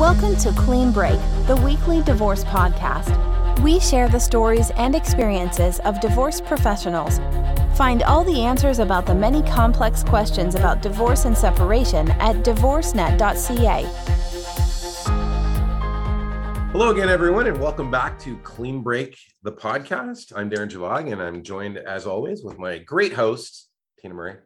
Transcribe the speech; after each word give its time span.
Welcome 0.00 0.34
to 0.36 0.52
Clean 0.52 0.90
Break, 0.92 1.20
the 1.46 1.60
weekly 1.62 2.02
divorce 2.02 2.42
podcast. 2.44 3.60
We 3.60 3.78
share 3.78 4.08
the 4.08 4.18
stories 4.18 4.70
and 4.70 4.94
experiences 4.94 5.78
of 5.80 6.00
divorce 6.00 6.40
professionals. 6.40 7.18
Find 7.76 8.02
all 8.04 8.24
the 8.24 8.40
answers 8.40 8.78
about 8.78 9.04
the 9.04 9.14
many 9.14 9.42
complex 9.42 10.02
questions 10.02 10.54
about 10.54 10.80
divorce 10.80 11.26
and 11.26 11.36
separation 11.36 12.10
at 12.12 12.36
divorcenet.ca. 12.36 13.82
Hello 16.72 16.90
again, 16.92 17.10
everyone, 17.10 17.46
and 17.46 17.60
welcome 17.60 17.90
back 17.90 18.18
to 18.20 18.38
Clean 18.38 18.82
Break, 18.82 19.18
the 19.42 19.52
podcast. 19.52 20.32
I'm 20.34 20.48
Darren 20.48 20.70
Javag, 20.70 21.12
and 21.12 21.20
I'm 21.20 21.42
joined, 21.42 21.76
as 21.76 22.06
always, 22.06 22.42
with 22.42 22.58
my 22.58 22.78
great 22.78 23.12
host, 23.12 23.68
Tina 24.00 24.14
Murray. 24.14 24.36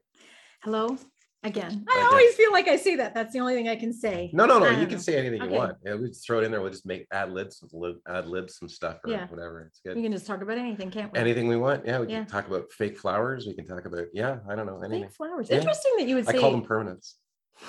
Hello 0.64 0.98
again. 1.45 1.84
I 1.88 1.92
Again. 1.92 2.06
always 2.06 2.34
feel 2.34 2.50
like 2.52 2.68
I 2.68 2.76
say 2.76 2.96
that. 2.96 3.14
That's 3.14 3.32
the 3.32 3.38
only 3.40 3.54
thing 3.54 3.68
I 3.68 3.76
can 3.76 3.93
say. 3.93 4.30
No, 4.32 4.46
no, 4.46 4.58
no. 4.58 4.66
I 4.66 4.71
You 4.71 4.76
don't 4.79 4.89
can 4.89 4.98
say 4.98 5.16
anything 5.18 5.43
Okay. 5.43 5.52
you 5.52 5.58
want. 5.58 5.76
Yeah, 5.85 5.94
we 5.94 6.08
just 6.08 6.26
throw 6.26 6.40
it 6.40 6.44
in 6.44 6.50
there. 6.50 6.61
We'll 6.61 6.71
just 6.71 6.86
make 6.86 7.07
ad 7.12 7.32
libs, 7.32 7.62
lib, 7.72 7.96
ad 8.08 8.26
lib 8.26 8.50
some 8.50 8.68
stuff 8.68 8.98
or 9.04 9.11
Yeah. 9.11 9.26
whatever. 9.29 9.62
It's 9.68 9.80
good. 9.85 9.96
We 9.96 10.02
can 10.02 10.12
just 10.12 10.26
talk 10.26 10.43
about 10.43 10.58
anything, 10.58 10.90
can't 10.90 11.12
we? 11.12 11.18
Anything 11.18 11.46
we 11.49 11.57
want. 11.57 11.86
Yeah, 11.86 12.00
we 12.00 12.08
Yeah. 12.08 12.21
can 12.21 12.26
talk 12.26 12.49
about 12.49 12.72
fake 12.72 12.99
flowers. 12.99 13.46
We 13.46 13.54
can 13.54 13.66
talk 13.66 13.85
about 13.85 14.07
yeah. 14.12 14.38
I 14.49 14.54
don't 14.54 14.66
know 14.66 14.80
anything. 14.80 15.04
Fake 15.08 15.12
flowers. 15.16 15.49
Yeah. 15.50 15.57
Interesting 15.58 15.93
that 15.99 16.08
you 16.08 16.16
would 16.16 16.25
say 16.26 16.30
I 16.30 16.35
say 16.35 16.40
call 16.40 16.50
them 16.52 16.64
permanents. 16.64 17.14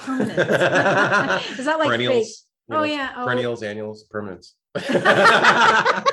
permanent. 0.03 0.39
Is 1.59 1.65
that 1.65 1.77
like 1.79 1.81
fake? 1.81 1.87
perennials. 1.89 2.45
you 2.67 2.75
Oh 2.75 2.79
know, 2.79 2.83
yeah. 2.85 3.13
Oh. 3.17 3.25
Perennials, 3.25 3.61
annuals, 3.61 4.05
permanents. 4.11 4.53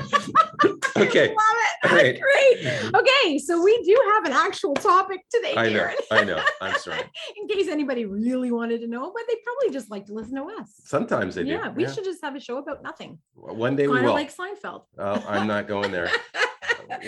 okay. 0.96 1.28
Love 1.34 1.56
it. 1.58 1.90
Right. 1.90 2.20
Great. 2.20 2.94
Okay, 2.94 3.38
so 3.38 3.62
we 3.62 3.82
do 3.82 4.00
have 4.14 4.24
an 4.24 4.32
actual 4.32 4.74
topic 4.74 5.20
today, 5.30 5.54
I 5.56 5.68
know. 5.68 5.90
I 6.10 6.24
know. 6.24 6.40
I'm 6.60 6.78
sorry. 6.78 7.00
In 7.36 7.48
case 7.48 7.68
anybody 7.68 8.04
really 8.04 8.52
wanted 8.52 8.80
to 8.82 8.86
know, 8.86 9.10
but 9.12 9.22
they 9.28 9.34
probably 9.44 9.72
just 9.76 9.90
like 9.90 10.06
to 10.06 10.12
listen 10.14 10.36
to 10.36 10.44
us. 10.60 10.72
Sometimes 10.84 11.34
they 11.34 11.42
do. 11.44 11.50
Yeah, 11.50 11.70
we 11.70 11.88
should 11.88 12.04
just 12.04 12.22
have 12.22 12.36
a 12.36 12.40
show 12.40 12.58
about 12.58 12.82
nothing. 12.82 13.18
One 13.34 13.74
day 13.76 13.88
we 13.88 13.94
Kind 13.94 14.06
of 14.06 14.10
will. 14.10 14.14
like 14.14 14.34
Seinfeld. 14.34 14.82
Oh, 14.98 15.24
I'm 15.28 15.46
not 15.46 15.66
going 15.66 15.90
there. 15.90 16.10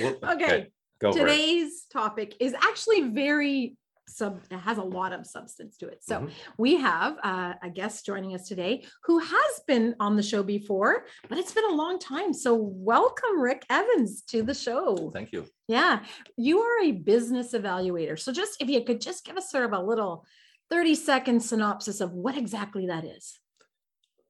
Well, 0.00 0.16
okay. 0.34 0.68
Go. 1.00 1.12
Today's 1.12 1.84
topic 1.92 2.34
is 2.40 2.54
actually 2.54 3.02
very 3.10 3.76
sub 4.08 4.40
it 4.50 4.58
has 4.58 4.78
a 4.78 4.82
lot 4.82 5.12
of 5.12 5.26
substance 5.26 5.76
to 5.78 5.88
it. 5.88 6.02
So 6.04 6.20
Mhm. 6.20 6.30
we 6.58 6.76
have 6.76 7.18
uh, 7.22 7.54
a 7.62 7.70
guest 7.70 8.04
joining 8.04 8.34
us 8.34 8.46
today 8.48 8.84
who 9.04 9.18
has 9.18 9.60
been 9.66 9.94
on 10.00 10.16
the 10.16 10.22
show 10.22 10.42
before, 10.42 11.06
but 11.28 11.38
it's 11.38 11.52
been 11.52 11.64
a 11.64 11.74
long 11.74 11.98
time. 11.98 12.32
So 12.32 12.54
welcome 12.54 13.40
Rick 13.40 13.64
Evans 13.70 14.22
to 14.24 14.42
the 14.42 14.54
show. 14.54 15.10
Thank 15.12 15.32
you. 15.32 15.46
Yeah, 15.68 16.04
you 16.36 16.60
are 16.60 16.80
a 16.82 16.92
business 16.92 17.52
evaluator. 17.52 18.18
So 18.18 18.32
just 18.32 18.60
if 18.60 18.68
you 18.68 18.84
could 18.84 19.00
just 19.00 19.24
give 19.24 19.36
us 19.36 19.50
sort 19.50 19.64
of 19.64 19.72
a 19.72 19.80
little 19.80 20.26
30 20.70 20.94
second 20.94 21.40
synopsis 21.40 22.00
of 22.00 22.12
what 22.12 22.36
exactly 22.36 22.86
that 22.86 23.04
is. 23.04 23.38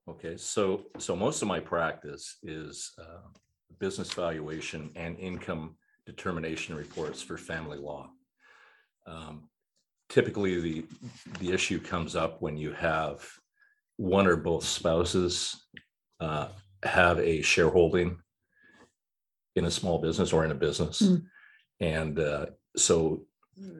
Okay, 0.08 0.36
so 0.36 0.84
so 0.98 1.16
most 1.16 1.42
of 1.42 1.48
my 1.48 1.60
practice 1.60 2.36
is 2.42 2.92
uh, 2.98 3.28
business 3.78 4.12
valuation 4.12 4.90
and 4.96 5.18
income 5.18 5.76
determination 6.06 6.74
reports 6.76 7.22
for 7.22 7.36
family 7.38 7.78
law. 7.78 8.10
Um, 9.06 9.48
typically, 10.14 10.60
the 10.60 10.86
the 11.40 11.52
issue 11.52 11.80
comes 11.80 12.14
up 12.14 12.40
when 12.40 12.56
you 12.56 12.72
have 12.72 13.28
one 13.96 14.26
or 14.28 14.36
both 14.36 14.64
spouses 14.64 15.66
uh, 16.20 16.48
have 16.84 17.18
a 17.18 17.42
shareholding 17.42 18.18
in 19.56 19.64
a 19.64 19.70
small 19.70 19.98
business 19.98 20.32
or 20.32 20.44
in 20.44 20.52
a 20.52 20.54
business, 20.54 21.02
Mm. 21.02 21.22
and 21.80 22.18
uh, 22.18 22.46
so 22.76 23.26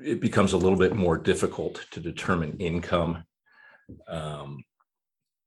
it 0.03 0.21
becomes 0.21 0.53
a 0.53 0.59
little 0.59 0.79
bit 0.79 0.95
more 0.95 1.17
difficult 1.17 1.87
to 1.93 2.01
determine 2.01 2.57
income. 2.59 3.25
Um, 4.09 4.65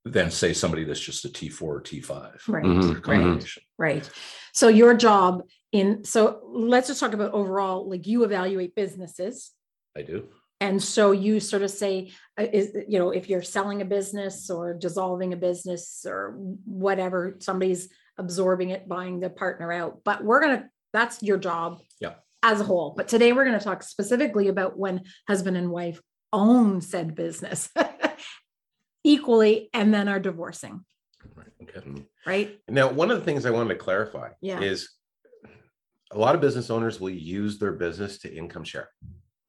than 0.05 0.31
say 0.31 0.53
somebody 0.53 0.85
that's 0.85 1.01
just 1.01 1.25
a 1.25 1.29
T4 1.29 1.61
or 1.63 1.81
T5. 1.81 2.47
Right. 2.47 2.63
Mhm, 2.63 2.93
Right. 2.93 3.03
combination. 3.03 3.63
Right. 3.77 4.09
So 4.53 4.69
your 4.69 4.93
job 4.93 5.43
in 5.73 6.05
so 6.05 6.39
let's 6.45 6.87
just 6.87 7.01
talk 7.01 7.13
about 7.13 7.33
overall 7.33 7.89
like 7.89 8.07
you 8.07 8.23
evaluate 8.23 8.73
businesses 8.73 9.51
I 9.97 10.03
do. 10.03 10.29
And 10.59 10.81
so 10.81 11.11
you 11.11 11.39
sort 11.39 11.61
of 11.61 11.69
say 11.71 12.11
uh, 12.39 12.45
is 12.51 12.75
you 12.87 12.99
know 12.99 13.11
if 13.11 13.29
you're 13.29 13.41
selling 13.41 13.81
a 13.81 13.85
business 13.85 14.49
or 14.49 14.73
dissolving 14.73 15.33
a 15.33 15.37
business 15.37 16.05
or 16.07 16.31
whatever 16.65 17.35
somebody's 17.39 17.89
absorbing 18.17 18.69
it 18.71 18.87
buying 18.87 19.19
the 19.19 19.29
partner 19.29 19.71
out 19.71 19.99
but 20.03 20.23
we're 20.23 20.41
going 20.41 20.59
to 20.59 20.65
that's 20.93 21.21
your 21.21 21.37
job 21.37 21.79
Yeah. 21.99 22.15
as 22.43 22.59
a 22.61 22.63
whole 22.63 22.93
but 22.97 23.07
today 23.07 23.33
we're 23.33 23.45
going 23.45 23.59
to 23.59 23.63
talk 23.63 23.83
specifically 23.83 24.47
about 24.47 24.77
when 24.77 25.03
husband 25.27 25.57
and 25.57 25.69
wife 25.69 26.01
own 26.33 26.81
said 26.81 27.15
business 27.15 27.69
equally 29.03 29.69
and 29.73 29.93
then 29.93 30.07
are 30.07 30.19
divorcing 30.19 30.83
Right. 31.35 31.47
Okay. 31.61 32.05
right 32.25 32.59
Now, 32.67 32.91
one 32.91 33.11
of 33.11 33.19
the 33.19 33.25
things 33.25 33.45
I 33.45 33.51
wanted 33.51 33.69
to 33.69 33.79
clarify 33.79 34.29
Yeah. 34.41 34.59
is 34.61 34.89
a 36.11 36.17
lot 36.17 36.35
of 36.35 36.41
business 36.41 36.69
owners 36.69 36.99
will 36.99 37.09
use 37.11 37.59
their 37.59 37.73
business 37.73 38.17
to 38.19 38.33
income 38.33 38.63
share, 38.63 38.89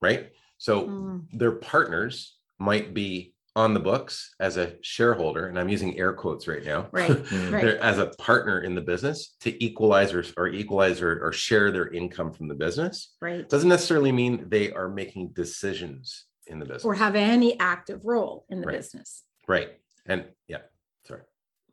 right? 0.02 0.30
So 0.58 0.88
Mm, 0.88 1.26
their 1.32 1.52
partners 1.52 2.36
might 2.58 2.92
be 2.92 3.34
on 3.56 3.74
the 3.74 3.80
books 3.80 4.34
as 4.38 4.56
a 4.56 4.76
shareholder, 4.82 5.46
and 5.46 5.58
I'm 5.58 5.69
using 5.69 5.98
air 5.98 6.12
quotes 6.12 6.46
right 6.46 6.64
now. 6.64 6.88
right 6.92 7.10
Mm. 7.30 7.52
right 7.52 7.64
as 7.78 7.98
a 7.98 8.06
partner 8.19 8.60
in 8.60 8.74
the 8.74 8.80
business 8.80 9.34
to 9.41 9.64
equalize 9.64 10.12
or, 10.12 10.24
or 10.36 10.48
equalize 10.48 11.00
or, 11.00 11.20
or 11.24 11.32
share 11.32 11.70
their 11.72 11.88
income 11.88 12.32
from 12.32 12.48
the 12.48 12.54
business. 12.54 13.14
right 13.20 13.48
Doesn't 13.48 13.69
necessarily 13.69 14.12
mean 14.12 14.48
they 14.48 14.70
are 14.72 14.88
making 14.88 15.28
decisions 15.30 16.26
in 16.46 16.58
the 16.58 16.66
business. 16.66 16.84
or 16.84 16.94
have 16.94 17.14
any 17.14 17.58
active 17.58 18.04
role 18.04 18.44
in 18.48 18.60
the 18.60 18.66
Right. 18.66 18.76
business 18.76 19.25
Right. 19.46 19.70
And 20.06 20.26
yeah, 20.46 20.58
sorry. 21.06 21.22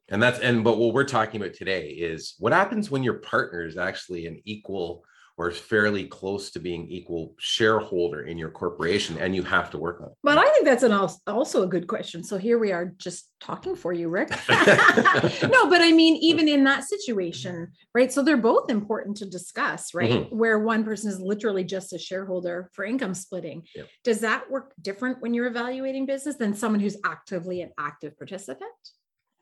And 0.09 0.21
that's 0.23 0.39
and 0.39 0.63
but 0.63 0.77
what 0.77 0.93
we're 0.93 1.03
talking 1.03 1.41
about 1.41 1.53
today 1.55 1.89
is 1.89 2.35
what 2.39 2.53
happens 2.53 2.89
when 2.89 3.03
your 3.03 3.15
partner 3.15 3.65
is 3.65 3.75
actually 3.77 4.27
an 4.27 4.41
equal 4.45 5.03
or 5.37 5.51
fairly 5.51 6.05
close 6.05 6.49
to 6.51 6.59
being 6.59 6.87
equal 6.87 7.35
shareholder 7.37 8.21
in 8.23 8.37
your 8.37 8.49
corporation 8.49 9.17
and 9.17 9.35
you 9.35 9.43
have 9.43 9.69
to 9.69 9.77
work 9.77 9.99
on 9.99 10.07
it. 10.07 10.13
But 10.23 10.37
I 10.37 10.45
think 10.51 10.63
that's 10.65 10.83
an 10.83 10.93
also 11.27 11.63
a 11.63 11.67
good 11.67 11.87
question. 11.87 12.23
So 12.23 12.37
here 12.37 12.57
we 12.57 12.71
are 12.71 12.93
just 12.97 13.29
talking 13.41 13.75
for 13.75 13.91
you, 13.91 14.07
Rick. 14.07 14.29
no, 14.49 15.69
but 15.69 15.81
I 15.81 15.91
mean, 15.91 16.15
even 16.17 16.47
in 16.47 16.63
that 16.63 16.85
situation, 16.85 17.73
right? 17.93 18.11
So 18.13 18.23
they're 18.23 18.37
both 18.37 18.71
important 18.71 19.17
to 19.17 19.25
discuss, 19.25 19.93
right? 19.93 20.11
Mm-hmm. 20.11 20.37
Where 20.37 20.59
one 20.59 20.85
person 20.85 21.09
is 21.09 21.19
literally 21.19 21.65
just 21.65 21.91
a 21.91 21.99
shareholder 21.99 22.69
for 22.73 22.85
income 22.85 23.13
splitting. 23.13 23.63
Yep. 23.75 23.89
Does 24.05 24.19
that 24.21 24.49
work 24.49 24.73
different 24.81 25.21
when 25.21 25.33
you're 25.33 25.47
evaluating 25.47 26.05
business 26.05 26.37
than 26.37 26.53
someone 26.53 26.79
who's 26.79 26.97
actively 27.03 27.61
an 27.61 27.71
active 27.77 28.17
participant? 28.17 28.71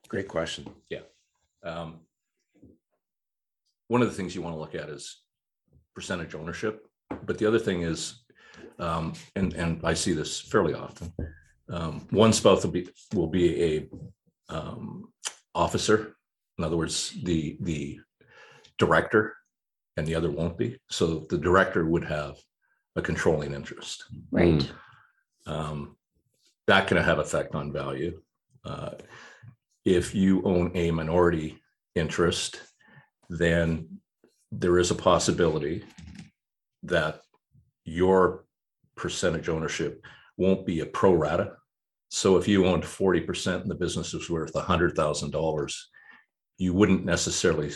Great 0.08 0.28
question. 0.28 0.68
Yeah. 0.90 1.02
Um, 1.64 2.00
one 3.90 4.02
of 4.02 4.10
the 4.10 4.16
things 4.16 4.34
you 4.34 4.42
want 4.42 4.56
to 4.56 4.60
look 4.60 4.74
at 4.74 4.90
is 4.90 5.20
percentage 5.96 6.36
ownership, 6.36 6.88
but 7.26 7.38
the 7.38 7.46
other 7.46 7.60
thing 7.60 7.82
is, 7.82 8.24
um, 8.80 9.14
and 9.36 9.54
and 9.54 9.82
I 9.84 9.94
see 9.94 10.14
this 10.14 10.40
fairly 10.42 10.74
often. 10.74 11.14
Um, 11.70 12.08
one 12.12 12.34
spouse 12.34 12.64
will 12.64 12.72
be 12.72 12.90
will 13.14 13.28
be 13.28 13.64
a 13.64 13.90
um, 14.50 15.12
officer. 15.56 16.16
In 16.58 16.64
other 16.64 16.78
words, 16.78 17.16
the 17.24 17.58
the 17.62 18.00
director, 18.78 19.36
and 19.98 20.06
the 20.08 20.16
other 20.16 20.32
won't 20.32 20.58
be. 20.58 20.78
So 20.90 21.26
the 21.30 21.38
director 21.38 21.86
would 21.86 22.06
have 22.06 22.36
a 22.96 23.02
controlling 23.02 23.54
interest. 23.54 24.04
Right. 24.32 24.72
um, 25.48 25.98
that 26.68 26.88
can 26.88 26.98
have 26.98 27.20
effect 27.20 27.56
on 27.56 27.74
value. 27.74 28.22
Uh, 28.64 28.92
if 29.84 30.16
you 30.16 30.42
own 30.44 30.72
a 30.76 30.92
minority 30.92 31.60
interest, 31.96 32.62
then 33.30 34.00
there 34.60 34.78
is 34.78 34.92
a 34.92 34.96
possibility 34.96 35.84
that 36.84 37.22
your 37.86 38.46
percentage 38.96 39.50
ownership 39.50 40.04
won't 40.38 40.66
be 40.66 40.82
a 40.82 40.86
pro 40.86 41.14
rata. 41.14 41.54
So 42.10 42.38
if 42.38 42.48
you 42.48 42.66
owned 42.68 42.84
40% 42.84 43.62
and 43.62 43.72
the 43.72 43.76
business 43.76 44.14
was 44.14 44.30
worth 44.30 44.54
$100,000, 44.54 45.76
you 46.60 46.74
wouldn't 46.74 47.04
necessarily 47.06 47.72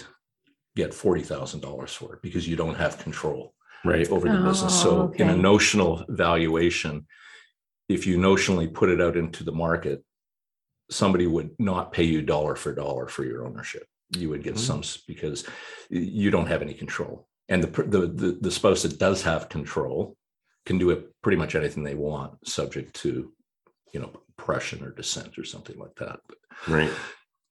get 0.76 0.92
$40,000 0.92 1.90
for 1.90 2.14
it 2.14 2.22
because 2.22 2.48
you 2.48 2.56
don't 2.56 2.76
have 2.76 3.00
control 3.00 3.54
Right. 3.84 4.10
over 4.12 4.28
the 4.30 4.38
business. 4.44 4.74
Oh, 4.86 5.12
So 5.12 5.12
in 5.14 5.30
a 5.30 5.36
notional 5.36 6.06
valuation, 6.10 7.08
if 7.90 8.06
you 8.06 8.18
notionally 8.18 8.72
put 8.72 8.90
it 8.90 9.02
out 9.02 9.18
into 9.18 9.44
the 9.44 9.52
market, 9.52 10.04
somebody 10.92 11.26
would 11.26 11.52
not 11.58 11.92
pay 11.92 12.04
you 12.04 12.22
dollar 12.22 12.56
for 12.56 12.74
dollar 12.74 13.08
for 13.08 13.24
your 13.24 13.46
ownership. 13.46 13.88
You 14.12 14.30
would 14.30 14.44
get 14.44 14.56
Mhm. 14.56 14.60
some 14.60 14.84
because 15.08 15.46
you 15.90 16.32
don't 16.32 16.48
have 16.48 16.62
any 16.62 16.74
control. 16.74 17.28
And 17.50 17.64
the, 17.64 17.84
the 17.84 18.08
the 18.08 18.38
the 18.42 18.52
spouse 18.52 18.84
that 18.84 19.00
does 19.00 19.22
have 19.24 19.50
control 19.50 20.16
can 20.66 20.78
do 20.78 20.90
it 20.90 21.14
pretty 21.22 21.38
much 21.38 21.56
anything 21.56 21.84
they 21.84 21.96
want, 21.96 22.34
subject 22.48 22.94
to, 23.02 23.32
you 23.94 24.00
know, 24.00 24.12
oppression 24.38 24.84
or 24.84 24.92
dissent 24.92 25.38
or 25.38 25.44
something 25.46 25.78
like 25.80 25.96
that. 25.96 26.20
But 26.28 26.38
Right. 26.68 26.92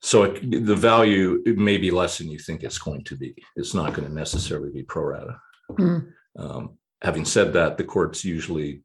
so 0.03 0.25
it, 0.25 0.67
the 0.67 0.77
value 0.77 1.43
it 1.47 1.57
may 1.59 1.79
be 1.79 1.91
less 1.91 2.19
than 2.19 2.29
you 2.29 2.39
think 2.39 2.63
it's 2.63 2.79
going 2.79 3.05
to 3.05 3.17
be. 3.17 3.35
It's 3.57 3.75
not 3.75 3.95
going 3.95 4.07
to 4.09 4.15
necessarily 4.15 4.71
be 4.71 4.83
pro 4.83 5.03
rata. 5.05 5.41
Hmm. 5.79 5.99
Um, 6.39 6.79
having 7.03 7.25
said 7.25 7.53
that, 7.55 7.77
the 7.79 7.85
courts 7.85 8.25
usually 8.25 8.83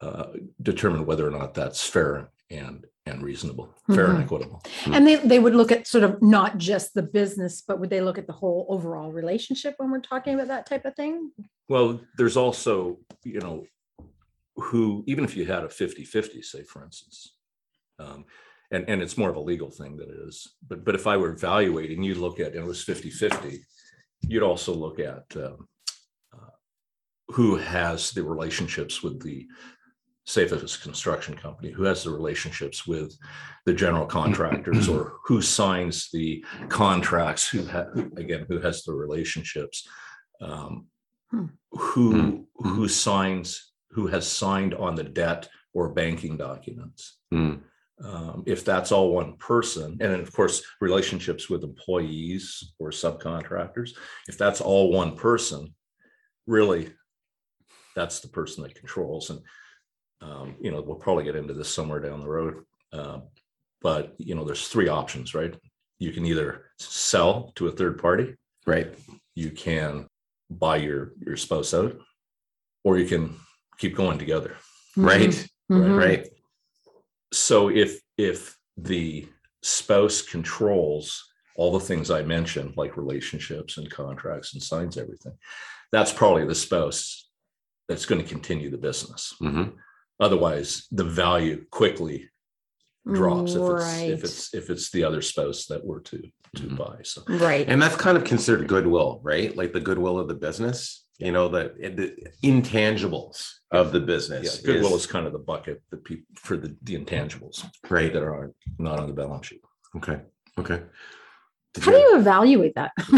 uh, 0.00 0.28
determine 0.62 1.04
whether 1.06 1.26
or 1.26 1.30
not 1.30 1.54
that's 1.54 1.86
fair 1.86 2.30
and 2.50 2.86
and 3.10 3.20
and 3.20 3.26
reasonable, 3.26 3.74
fair 3.88 4.06
and 4.06 4.18
Mhm. 4.18 4.22
equitable. 4.22 4.62
And 4.86 5.06
they, 5.06 5.16
they 5.16 5.38
would 5.38 5.54
look 5.54 5.72
at 5.72 5.86
sort 5.86 6.04
of 6.04 6.22
not 6.22 6.58
just 6.58 6.94
the 6.94 7.02
business, 7.02 7.62
but 7.66 7.78
would 7.78 7.90
they 7.90 8.00
look 8.00 8.18
at 8.18 8.26
the 8.26 8.32
whole 8.32 8.66
overall 8.68 9.12
relationship 9.12 9.74
when 9.78 9.90
we're 9.90 10.00
talking 10.00 10.34
about 10.34 10.48
that 10.48 10.66
type 10.66 10.84
of 10.84 10.94
thing? 10.94 11.32
Well, 11.68 12.00
there's 12.16 12.36
also, 12.36 12.98
you 13.24 13.40
know, 13.40 13.66
who, 14.56 15.04
even 15.06 15.24
if 15.24 15.36
you 15.36 15.44
had 15.44 15.64
a 15.64 15.68
50-50, 15.68 16.42
say, 16.44 16.62
for 16.64 16.84
instance, 16.84 17.34
um, 17.98 18.24
and, 18.70 18.88
and 18.88 19.02
it's 19.02 19.18
more 19.18 19.30
of 19.30 19.36
a 19.36 19.40
legal 19.40 19.70
thing 19.70 19.96
than 19.96 20.08
it 20.08 20.16
is, 20.28 20.54
but, 20.66 20.84
but 20.84 20.94
if 20.94 21.06
I 21.06 21.16
were 21.16 21.30
evaluating, 21.32 22.02
you'd 22.02 22.18
look 22.18 22.40
at, 22.40 22.54
and 22.54 22.64
it 22.64 22.66
was 22.66 22.84
50-50, 22.84 23.58
you'd 24.22 24.42
also 24.42 24.72
look 24.74 24.98
at 25.00 25.24
um, 25.36 25.68
uh, 26.32 26.50
who 27.28 27.56
has 27.56 28.12
the 28.12 28.22
relationships 28.22 29.02
with 29.02 29.22
the, 29.22 29.46
say 30.30 30.42
if 30.42 30.52
it's 30.52 30.76
a 30.76 30.82
construction 30.82 31.34
company, 31.34 31.70
who 31.70 31.84
has 31.84 32.04
the 32.04 32.10
relationships 32.10 32.86
with 32.86 33.16
the 33.66 33.74
general 33.74 34.06
contractors 34.06 34.88
or 34.88 35.14
who 35.26 35.42
signs 35.42 36.08
the 36.12 36.44
contracts, 36.68 37.48
who, 37.48 37.66
ha- 37.66 37.90
again, 38.16 38.46
who 38.48 38.60
has 38.60 38.82
the 38.84 38.92
relationships? 38.92 39.88
um, 40.40 40.86
Hmm. 41.30 41.46
Who, 41.72 42.46
who 42.56 42.88
signs, 42.88 43.72
who 43.90 44.08
has 44.08 44.26
signed 44.26 44.74
on 44.74 44.94
the 44.94 45.04
debt 45.04 45.48
or 45.72 45.90
banking 45.90 46.36
documents? 46.36 47.18
Hmm. 47.30 47.54
Um, 48.02 48.42
if 48.46 48.64
that's 48.64 48.92
all 48.92 49.12
one 49.12 49.36
person, 49.36 49.98
and 50.00 50.12
then 50.12 50.20
of 50.20 50.32
course, 50.32 50.62
relationships 50.80 51.50
with 51.50 51.62
employees 51.62 52.72
or 52.78 52.90
subcontractors, 52.90 53.90
if 54.26 54.38
that's 54.38 54.60
all 54.60 54.90
one 54.90 55.16
person, 55.16 55.74
really, 56.46 56.92
that's 57.94 58.20
the 58.20 58.28
person 58.28 58.62
that 58.62 58.74
controls 58.74 59.28
and 59.30 59.40
um, 60.20 60.56
you 60.60 60.70
know, 60.70 60.80
we'll 60.80 60.96
probably 60.96 61.24
get 61.24 61.36
into 61.36 61.54
this 61.54 61.72
somewhere 61.72 62.00
down 62.00 62.20
the 62.20 62.28
road. 62.28 62.64
Uh, 62.92 63.20
but 63.80 64.14
you 64.18 64.34
know, 64.34 64.44
there's 64.44 64.68
three 64.68 64.88
options, 64.88 65.34
right? 65.34 65.54
You 65.98 66.12
can 66.12 66.26
either 66.26 66.66
sell 66.78 67.52
to 67.56 67.68
a 67.68 67.72
third 67.72 67.98
party, 68.00 68.34
Right. 68.66 68.94
you 69.34 69.50
can 69.50 70.06
buy 70.50 70.76
your 70.76 71.12
your 71.24 71.36
spouse 71.36 71.72
out, 71.74 71.96
or 72.84 72.98
you 72.98 73.06
can 73.06 73.36
keep 73.78 73.94
going 73.96 74.18
together. 74.18 74.56
Right. 74.96 75.46
Mhm. 75.70 75.96
Right. 75.96 76.28
so 77.32 77.68
if 77.70 78.00
if 78.18 78.58
the 78.76 79.28
spouse 79.62 80.20
controls 80.20 81.30
all 81.54 81.70
the 81.70 81.78
things 81.86 82.10
i 82.10 82.22
mentioned 82.22 82.74
like 82.76 82.96
relationships 82.96 83.78
and 83.78 83.88
contracts 83.88 84.52
and 84.54 84.60
signs 84.62 84.96
everything 84.98 85.36
that's 85.92 86.12
probably 86.12 86.44
the 86.44 86.54
spouse 86.56 87.28
that's 87.88 88.04
going 88.06 88.20
to 88.20 88.26
continue 88.26 88.68
the 88.68 88.76
business 88.88 89.32
Mhm. 89.40 89.74
Otherwise 90.20 90.86
the 90.92 91.04
value 91.04 91.64
quickly 91.70 92.28
drops 93.12 93.54
if 93.54 93.62
it's 93.62 93.98
if 94.02 94.24
it's 94.24 94.54
if 94.54 94.70
it's 94.70 94.90
the 94.90 95.02
other 95.04 95.22
spouse 95.22 95.66
that 95.66 95.84
were 95.84 96.00
to 96.00 96.20
to 96.56 96.62
Mhm. 96.64 96.76
buy 96.76 96.96
so 97.04 97.22
Right. 97.28 97.66
And 97.68 97.80
that's 97.80 97.94
kind 97.96 98.16
of 98.18 98.24
considered 98.24 98.66
goodwill, 98.68 99.20
right? 99.22 99.56
Like 99.56 99.72
the 99.72 99.80
goodwill 99.80 100.18
of 100.18 100.26
the 100.26 100.34
business, 100.34 101.04
you 101.18 101.30
know, 101.30 101.46
the, 101.48 101.72
the 101.78 102.16
intangibles 102.42 103.36
of 103.70 103.92
the 103.92 104.00
business. 104.00 104.38
yeah 104.44 104.50
business. 104.50 104.66
goodwill 104.66 104.96
is 104.96 105.06
kind 105.06 105.26
of 105.28 105.32
the 105.32 105.38
bucket 105.38 105.80
that 105.90 106.02
people 106.04 106.26
for 106.34 106.56
the 106.56 106.76
the 106.82 106.96
intangibles 106.98 107.64
right. 107.88 108.12
that 108.12 108.22
are 108.24 108.50
not 108.78 108.98
on 108.98 109.06
the 109.06 109.12
balance 109.14 109.46
sheet 109.46 109.62
Okay. 109.96 110.18
Okay. 110.58 110.82
Did 111.74 111.84
How 111.84 111.92
do 111.92 111.98
you 111.98 112.16
evaluate 112.16 112.74
that? 112.74 112.90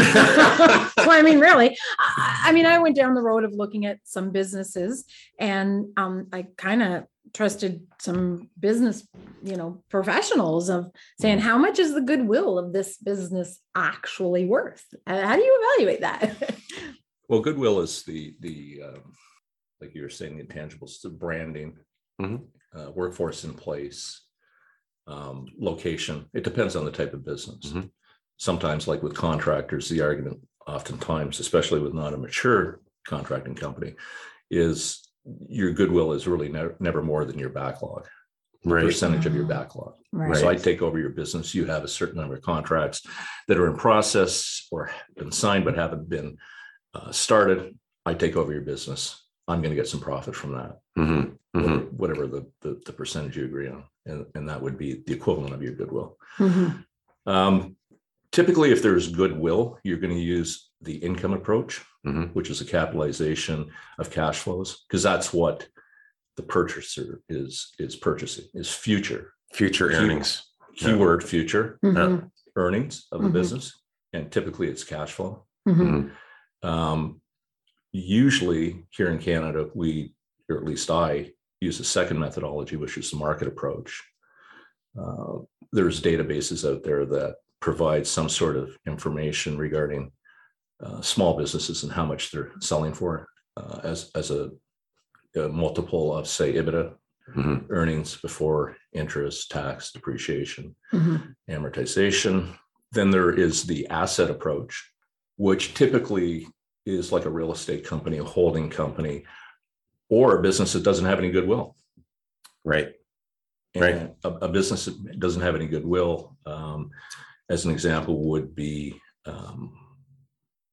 well, 0.97 1.09
I 1.11 1.21
mean, 1.23 1.39
really, 1.39 1.75
I, 1.99 2.43
I 2.45 2.51
mean, 2.51 2.65
I 2.67 2.77
went 2.77 2.95
down 2.95 3.15
the 3.15 3.21
road 3.21 3.43
of 3.43 3.53
looking 3.53 3.85
at 3.85 3.99
some 4.03 4.31
businesses 4.31 5.05
and 5.39 5.87
um, 5.97 6.27
I 6.31 6.47
kind 6.57 6.83
of 6.83 7.05
trusted 7.33 7.81
some 7.99 8.49
business, 8.59 9.07
you 9.43 9.55
know, 9.55 9.83
professionals 9.89 10.69
of 10.69 10.91
saying, 11.19 11.39
how 11.39 11.57
much 11.57 11.79
is 11.79 11.93
the 11.95 12.01
goodwill 12.01 12.59
of 12.59 12.73
this 12.73 12.97
business 12.97 13.59
actually 13.75 14.45
worth? 14.45 14.85
How 15.07 15.35
do 15.35 15.41
you 15.41 15.59
evaluate 15.77 16.01
that? 16.01 16.55
Well, 17.29 17.39
goodwill 17.39 17.79
is 17.79 18.03
the, 18.03 18.35
the, 18.41 18.81
um, 18.85 19.13
like 19.81 19.95
you 19.95 20.01
were 20.03 20.09
saying, 20.09 20.37
the 20.37 20.43
intangibles, 20.43 21.01
the 21.01 21.09
branding, 21.09 21.77
Mhm. 22.21 22.43
uh, 22.75 22.91
workforce 22.91 23.45
in 23.45 23.53
place, 23.53 24.21
um, 25.07 25.47
location. 25.57 26.25
It 26.33 26.43
depends 26.43 26.75
on 26.75 26.83
the 26.83 26.91
type 26.91 27.13
of 27.13 27.25
business. 27.25 27.71
Mhm. 27.71 27.89
Sometimes, 28.47 28.89
like 28.89 29.01
with 29.01 29.15
contractors, 29.15 29.87
the 29.87 30.01
argument 30.01 30.37
oftentimes, 30.67 31.39
especially 31.39 31.79
with 31.79 31.93
not 31.93 32.13
a 32.13 32.17
mature 32.17 32.81
contracting 33.07 33.55
company, 33.55 33.95
is 34.51 35.07
your 35.47 35.71
goodwill 35.71 36.11
is 36.11 36.27
really 36.27 36.49
never, 36.49 36.75
never 36.81 37.01
more 37.01 37.23
than 37.23 37.39
your 37.39 37.51
backlog, 37.51 38.05
right. 38.65 38.83
percentage 38.83 39.25
of 39.25 39.33
your 39.33 39.45
backlog. 39.45 39.93
right. 40.11 40.35
So 40.35 40.49
I 40.49 40.55
take 40.57 40.81
over 40.81 40.99
your 40.99 41.11
business, 41.11 41.55
you 41.55 41.63
have 41.67 41.85
a 41.85 41.87
certain 41.87 42.19
number 42.19 42.35
of 42.35 42.41
contracts 42.41 43.05
that 43.47 43.57
are 43.57 43.69
in 43.69 43.77
process 43.77 44.67
or 44.73 44.91
been 45.15 45.31
signed 45.31 45.63
but 45.63 45.77
haven't 45.77 46.09
been 46.09 46.35
uh, 46.93 47.13
started. 47.13 47.79
I 48.05 48.13
take 48.13 48.35
over 48.35 48.51
your 48.51 48.63
business. 48.63 49.23
I'm 49.47 49.61
going 49.61 49.71
to 49.71 49.77
get 49.81 49.87
some 49.87 50.01
profit 50.01 50.35
from 50.35 50.51
that, 50.51 50.79
Mhm. 50.97 51.37
whatever, 51.53 51.79
Mhm. 51.79 51.93
whatever 51.93 52.27
the, 52.27 52.45
the, 52.59 52.81
the 52.85 52.91
percentage 52.91 53.37
you 53.37 53.45
agree 53.45 53.69
on. 53.69 53.85
And, 54.05 54.25
and 54.35 54.49
that 54.49 54.61
would 54.61 54.77
be 54.77 55.01
the 55.07 55.13
equivalent 55.13 55.53
of 55.53 55.63
your 55.63 55.75
goodwill. 55.75 56.17
Mhm. 56.37 56.83
Um, 57.25 57.77
typically, 58.33 58.71
if 58.71 58.81
there's 58.81 59.07
goodwill, 59.07 59.79
you're 59.83 59.99
going 59.99 60.13
to 60.13 60.19
use 60.19 60.69
the 60.81 60.95
income 60.97 61.31
approach, 61.33 61.81
Mhm. 62.05 62.33
which 62.33 62.49
is 62.49 62.59
a 62.59 62.65
capitalization 62.65 63.71
of 63.97 64.11
cash 64.11 64.39
flows, 64.39 64.83
because 64.87 65.03
that's 65.03 65.31
what 65.31 65.69
the 66.35 66.43
purchaser 66.43 67.21
is, 67.29 67.71
is 67.79 67.95
purchasing, 67.95 68.45
is 68.53 68.69
future, 68.73 69.33
Future 69.53 69.87
Keep- 69.89 69.97
earnings. 69.99 70.43
Yeah. 70.75 70.87
keyword 70.93 71.23
future 71.23 71.77
Mhm. 71.85 72.31
earnings 72.55 73.05
of 73.11 73.21
the 73.21 73.29
Mhm. 73.29 73.33
business, 73.33 73.79
and 74.11 74.31
typically 74.31 74.67
it's 74.67 74.83
cash 74.83 75.11
flow. 75.11 75.45
Mhm. 75.67 76.11
Mhm. 76.63 76.67
Um, 76.67 77.21
usually 77.91 78.87
here 78.89 79.09
in 79.09 79.19
Canada, 79.19 79.69
we, 79.75 80.15
or 80.49 80.57
at 80.57 80.65
least 80.65 80.89
I, 80.89 81.31
use 81.61 81.79
a 81.79 81.83
second 81.83 82.19
methodology, 82.19 82.75
which 82.75 82.97
is 82.97 83.11
the 83.11 83.17
market 83.17 83.47
approach. 83.47 84.03
Uh, 84.99 85.39
there's 85.71 86.01
databases 86.01 86.67
out 86.69 86.81
there 86.83 87.05
that 87.05 87.35
provide 87.67 88.05
some 88.05 88.27
sort 88.27 88.57
of 88.57 88.77
information 88.85 89.57
regarding 89.57 90.11
uh, 90.83 90.99
small 90.99 91.37
businesses 91.37 91.83
and 91.83 91.91
how 91.93 92.05
much 92.05 92.29
they're 92.29 92.51
selling 92.59 92.93
for 92.93 93.25
uh, 93.55 93.79
as 93.83 94.11
as 94.15 94.31
a, 94.31 94.51
a 95.37 95.47
multiple 95.47 96.13
of 96.17 96.27
say 96.27 96.53
EBITDA 96.53 96.93
Mhm. 97.37 97.67
earnings 97.69 98.17
before 98.27 98.75
interest, 99.01 99.49
tax, 99.49 99.93
depreciation, 99.93 100.75
Mhm. 100.91 101.19
amortization. 101.49 102.35
Then 102.91 103.11
there 103.11 103.31
is 103.45 103.63
the 103.63 103.87
asset 104.01 104.29
approach, 104.29 104.73
which 105.37 105.73
typically 105.73 106.45
is 106.85 107.13
like 107.13 107.23
a 107.25 107.35
real 107.39 107.53
estate 107.53 107.83
company, 107.91 108.17
a 108.17 108.31
holding 108.37 108.69
company, 108.69 109.23
or 110.09 110.25
a 110.37 110.41
business 110.47 110.73
that 110.73 110.83
doesn't 110.83 111.05
have 111.11 111.19
any 111.23 111.31
goodwill. 111.31 111.65
Right. 112.65 112.89
Right. 113.83 114.13
A, 114.25 114.29
a 114.47 114.49
business 114.49 114.81
that 114.85 115.17
doesn't 115.25 115.45
have 115.47 115.55
any 115.55 115.67
goodwill, 115.73 116.15
um, 116.45 116.91
as 117.49 117.65
an 117.65 117.71
example, 117.71 118.29
would 118.29 118.55
be 118.55 118.99
um, 119.25 119.73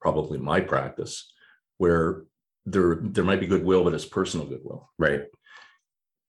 probably 0.00 0.38
my 0.38 0.60
practice, 0.60 1.32
where 1.78 2.24
there 2.66 2.96
there 3.02 3.24
might 3.24 3.40
be 3.40 3.46
goodwill, 3.46 3.84
but 3.84 3.94
it's 3.94 4.04
personal 4.04 4.46
goodwill 4.46 4.88
Right. 4.98 5.22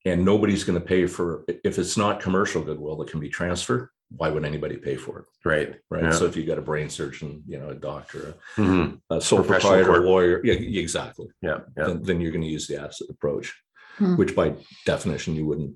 and 0.06 0.24
nobody's 0.26 0.64
going 0.64 0.80
to 0.80 0.86
pay 0.86 1.06
for 1.08 1.44
if 1.64 1.78
it's 1.78 1.98
not 1.98 2.20
commercial 2.22 2.62
goodwill 2.64 2.96
that 2.98 3.10
can 3.10 3.20
be 3.20 3.30
transferred 3.30 3.90
why 4.18 4.30
would 4.30 4.44
anybody 4.46 4.78
pay 4.78 4.96
for 4.96 5.20
it 5.20 5.26
Right. 5.46 5.76
right 5.90 6.04
Yeah. 6.04 6.12
so 6.12 6.26
if 6.26 6.36
you 6.36 6.46
got 6.46 6.58
a 6.58 6.62
brain 6.62 6.90
surgeon 6.90 7.44
you 7.48 7.60
know 7.60 7.70
a 7.70 7.76
doctor 7.76 8.36
a, 8.58 8.94
a 9.10 9.22
sole 9.22 9.44
proprietor 9.44 9.86
corp. 9.86 10.04
lawyer 10.06 10.42
yeah 10.46 10.54
yeah, 10.54 10.82
exactly 10.82 11.28
Yeah. 11.42 11.60
Yeah. 11.78 11.86
then, 11.88 12.02
then 12.04 12.22
you're 12.22 12.32
going 12.32 12.44
to 12.44 12.48
use 12.58 12.68
the 12.68 12.78
asset 12.82 13.08
approach 13.10 13.54
Hmm. 13.98 14.16
which 14.16 14.34
by 14.36 14.54
definition 14.86 15.36
you 15.36 15.46
wouldn't 15.46 15.76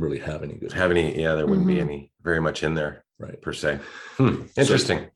really 0.00 0.18
have 0.18 0.42
any 0.42 0.54
good 0.54 0.72
Have 0.72 0.90
any? 0.90 1.18
Yeah, 1.20 1.34
there 1.34 1.46
wouldn't 1.46 1.66
be 1.66 1.76
Mhm. 1.76 1.80
any 1.82 2.12
very 2.22 2.40
much 2.40 2.62
in 2.62 2.74
there 2.74 3.04
right 3.18 3.40
per 3.40 3.52
se. 3.52 3.78
Hmm. 4.16 4.42
Interesting. 4.56 5.06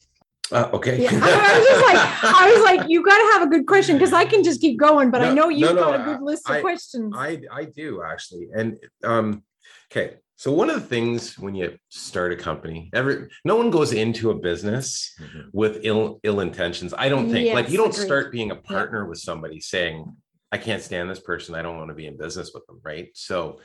Uh, 0.52 0.68
okay. 0.74 1.02
Yeah, 1.02 1.08
I 1.10 1.14
was 1.58 1.66
just 1.66 1.84
like, 1.86 2.34
I 2.34 2.52
was 2.52 2.62
like, 2.62 2.88
you 2.90 3.02
got 3.04 3.16
to 3.16 3.32
have 3.38 3.42
a 3.42 3.50
good 3.50 3.66
question 3.66 3.96
because 3.96 4.12
I 4.12 4.24
can 4.26 4.44
just 4.44 4.60
keep 4.60 4.78
going, 4.78 5.10
but 5.10 5.22
I 5.22 5.32
know 5.32 5.48
you've 5.48 5.74
no, 5.74 5.84
got 5.84 6.00
a 6.00 6.04
good 6.04 6.22
list 6.22 6.48
of 6.48 6.56
I- 6.56 6.60
questions. 6.60 7.14
I 7.16 7.40
I 7.50 7.64
do 7.64 8.02
actually, 8.02 8.48
and 8.54 8.78
um, 9.02 9.42
okay. 9.90 10.16
So 10.36 10.52
one 10.52 10.68
of 10.68 10.74
the 10.74 10.86
things 10.86 11.38
when 11.38 11.54
you 11.54 11.78
start 11.90 12.32
a 12.32 12.36
company, 12.36 12.90
every 12.92 13.28
no 13.44 13.56
one 13.56 13.70
goes 13.70 13.92
into 13.92 14.30
a 14.30 14.34
business 14.34 15.14
Mhm. 15.20 15.44
with 15.52 15.78
ill 15.84 16.20
ill 16.24 16.40
intentions. 16.40 16.92
I 16.92 17.08
don't 17.08 17.30
think 17.30 17.54
like 17.54 17.70
you 17.70 17.78
don't 17.78 17.94
agreed. 17.94 18.04
start 18.06 18.32
being 18.32 18.50
a 18.50 18.56
partner 18.56 19.06
with 19.08 19.18
somebody 19.20 19.60
saying, 19.60 20.14
"I 20.52 20.58
can't 20.58 20.82
stand 20.82 21.08
this 21.08 21.20
person. 21.20 21.54
I 21.54 21.62
don't 21.62 21.78
want 21.78 21.88
to 21.88 21.94
be 21.94 22.06
in 22.06 22.18
business 22.18 22.50
with 22.52 22.66
them." 22.66 22.80
Right. 22.84 23.08
So 23.14 23.60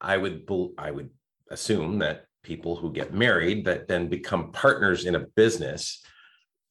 I 0.00 0.16
would 0.16 0.48
I 0.78 0.90
would 0.90 1.10
assume 1.50 1.98
that 2.00 2.24
people 2.42 2.76
who 2.76 2.92
get 2.92 3.12
married 3.14 3.64
that 3.64 3.88
then 3.88 4.08
become 4.08 4.52
partners 4.52 5.04
in 5.04 5.14
a 5.14 5.20
business 5.20 6.02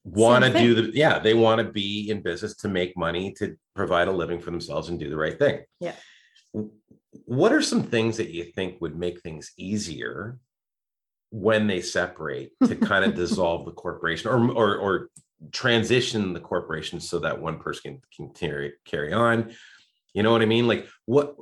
want 0.04 0.44
to 0.44 0.52
do 0.52 0.74
the 0.74 0.96
yeah 0.96 1.18
they 1.18 1.34
want 1.34 1.58
to 1.60 1.70
be 1.70 2.08
in 2.10 2.22
business 2.22 2.56
to 2.56 2.68
make 2.68 2.96
money 2.96 3.32
to 3.32 3.56
provide 3.74 4.08
a 4.08 4.12
living 4.12 4.40
for 4.40 4.50
themselves 4.50 4.88
and 4.88 4.98
do 4.98 5.10
the 5.10 5.16
right 5.16 5.38
thing 5.38 5.60
Yeah. 5.80 5.94
what 7.26 7.52
are 7.52 7.60
some 7.60 7.82
things 7.82 8.16
that 8.16 8.30
you 8.30 8.44
think 8.44 8.80
would 8.80 8.96
make 8.96 9.20
things 9.20 9.52
easier 9.58 10.38
when 11.30 11.66
they 11.66 11.80
separate 11.80 12.52
to 12.64 12.74
kind 12.76 13.04
of 13.04 13.14
dissolve 13.22 13.66
the 13.66 13.72
corporation 13.72 14.30
or, 14.30 14.50
or, 14.52 14.76
or 14.78 15.10
transition 15.52 16.32
the 16.32 16.40
corporation 16.40 17.00
so 17.00 17.18
that 17.18 17.40
one 17.40 17.58
person 17.58 18.00
can, 18.16 18.28
can 18.28 18.34
carry, 18.34 18.72
carry 18.84 19.12
on? 19.12 19.52
You 20.14 20.22
know 20.22 20.32
what 20.32 20.42
I 20.42 20.46
mean? 20.46 20.66
Like 20.66 20.88
what, 21.04 21.36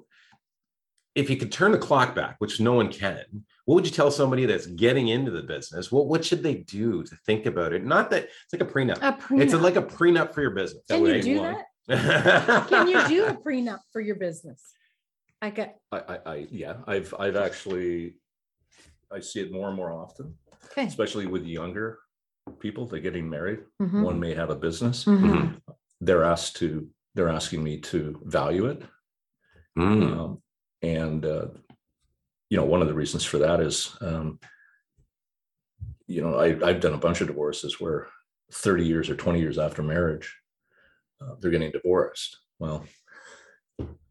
if 1.16 1.30
you 1.30 1.36
could 1.36 1.50
turn 1.50 1.72
the 1.72 1.78
clock 1.78 2.14
back, 2.14 2.36
which 2.38 2.60
no 2.60 2.74
one 2.74 2.92
can, 2.92 3.24
what 3.64 3.74
would 3.76 3.86
you 3.86 3.90
tell 3.90 4.10
somebody 4.10 4.44
that's 4.44 4.66
getting 4.66 5.08
into 5.08 5.30
the 5.30 5.42
business? 5.42 5.90
What 5.90 6.06
what 6.06 6.24
should 6.24 6.42
they 6.42 6.54
do 6.54 7.02
to 7.02 7.16
think 7.26 7.46
about 7.46 7.72
it? 7.72 7.84
Not 7.84 8.10
that 8.10 8.24
it's 8.24 8.52
like 8.52 8.62
a 8.62 8.72
prenup. 8.72 8.98
A 8.98 9.12
prenup. 9.14 9.40
It's 9.42 9.54
like 9.54 9.76
a 9.76 9.82
prenup 9.82 10.34
for 10.34 10.42
your 10.42 10.52
business. 10.52 10.84
Can 10.88 11.04
you 11.04 11.22
do 11.22 11.40
one. 11.40 11.56
that? 11.88 12.66
Can 12.68 12.86
you 12.88 13.08
do 13.08 13.26
a 13.26 13.34
prenup 13.34 13.80
for 13.92 14.00
your 14.00 14.16
business? 14.16 14.60
I 15.40 15.50
get, 15.50 15.78
I, 15.90 15.98
I, 15.98 16.18
I, 16.26 16.46
yeah, 16.50 16.76
I've, 16.86 17.14
I've 17.18 17.36
actually, 17.36 18.14
I 19.12 19.20
see 19.20 19.40
it 19.40 19.52
more 19.52 19.68
and 19.68 19.76
more 19.76 19.92
often, 19.92 20.34
okay. 20.66 20.86
especially 20.86 21.26
with 21.26 21.44
younger 21.44 21.98
people, 22.58 22.86
they're 22.86 23.00
getting 23.00 23.28
married. 23.28 23.60
Mhm, 23.80 24.02
One 24.02 24.18
may 24.18 24.34
have 24.34 24.50
a 24.50 24.56
business. 24.56 25.04
mhm. 25.04 25.60
They're 26.00 26.24
asked 26.24 26.56
to, 26.56 26.88
they're 27.14 27.28
asking 27.28 27.62
me 27.62 27.78
to 27.80 28.20
value 28.24 28.66
it. 28.66 28.82
Mm. 29.78 30.18
Um, 30.18 30.42
And, 30.82 31.24
uh, 31.24 31.46
you 32.50 32.56
know, 32.56 32.64
one 32.64 32.82
of 32.82 32.88
the 32.88 32.94
reasons 32.94 33.24
for 33.24 33.38
that 33.38 33.60
is, 33.60 33.96
um, 34.00 34.38
you 36.06 36.22
know, 36.22 36.36
I, 36.36 36.56
I've 36.66 36.80
done 36.80 36.94
a 36.94 36.98
bunch 36.98 37.20
of 37.20 37.26
divorces 37.26 37.80
where 37.80 38.06
thirty 38.52 38.86
years 38.86 39.10
or 39.10 39.16
twenty 39.16 39.40
years 39.40 39.58
after 39.58 39.82
marriage, 39.82 40.36
uh, 41.20 41.34
they're 41.40 41.50
getting 41.50 41.72
divorced. 41.72 42.38
Well, 42.60 42.84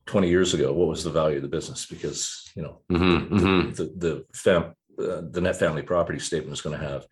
twenty 0.05 0.29
years 0.29 0.53
ago, 0.53 0.74
what 0.74 0.89
was 0.89 1.03
the 1.03 1.10
value 1.12 1.38
of 1.38 1.41
the 1.43 1.48
business? 1.48 1.86
Because, 1.86 2.51
you 2.55 2.63
know, 2.63 2.81
Mhm, 2.91 3.29
mhm. 3.29 3.75
the, 3.75 3.84
the 3.95 4.25
fam, 4.34 4.75
uh, 5.00 5.22
the 5.31 5.41
net 5.41 5.55
family 5.55 5.84
property 5.84 6.19
statement 6.19 6.53
is 6.53 6.62
going 6.62 6.77
to 6.77 6.86
have 6.86 7.07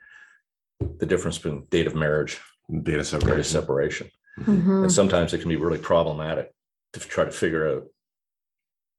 the 0.99 1.05
difference 1.05 1.37
between 1.37 1.63
date 1.69 1.87
of 1.87 1.95
marriage, 1.95 2.41
Data 2.69 2.81
date 2.83 2.99
of 2.99 3.07
separation. 3.07 3.43
separation. 3.43 4.09
Mhm. 4.39 4.81
And 4.83 4.91
sometimes 4.91 5.33
it 5.33 5.39
can 5.39 5.49
be 5.49 5.55
really 5.55 5.77
problematic 5.79 6.51
to 6.93 6.99
try 6.99 7.23
to 7.23 7.31
figure 7.31 7.69
out 7.69 7.87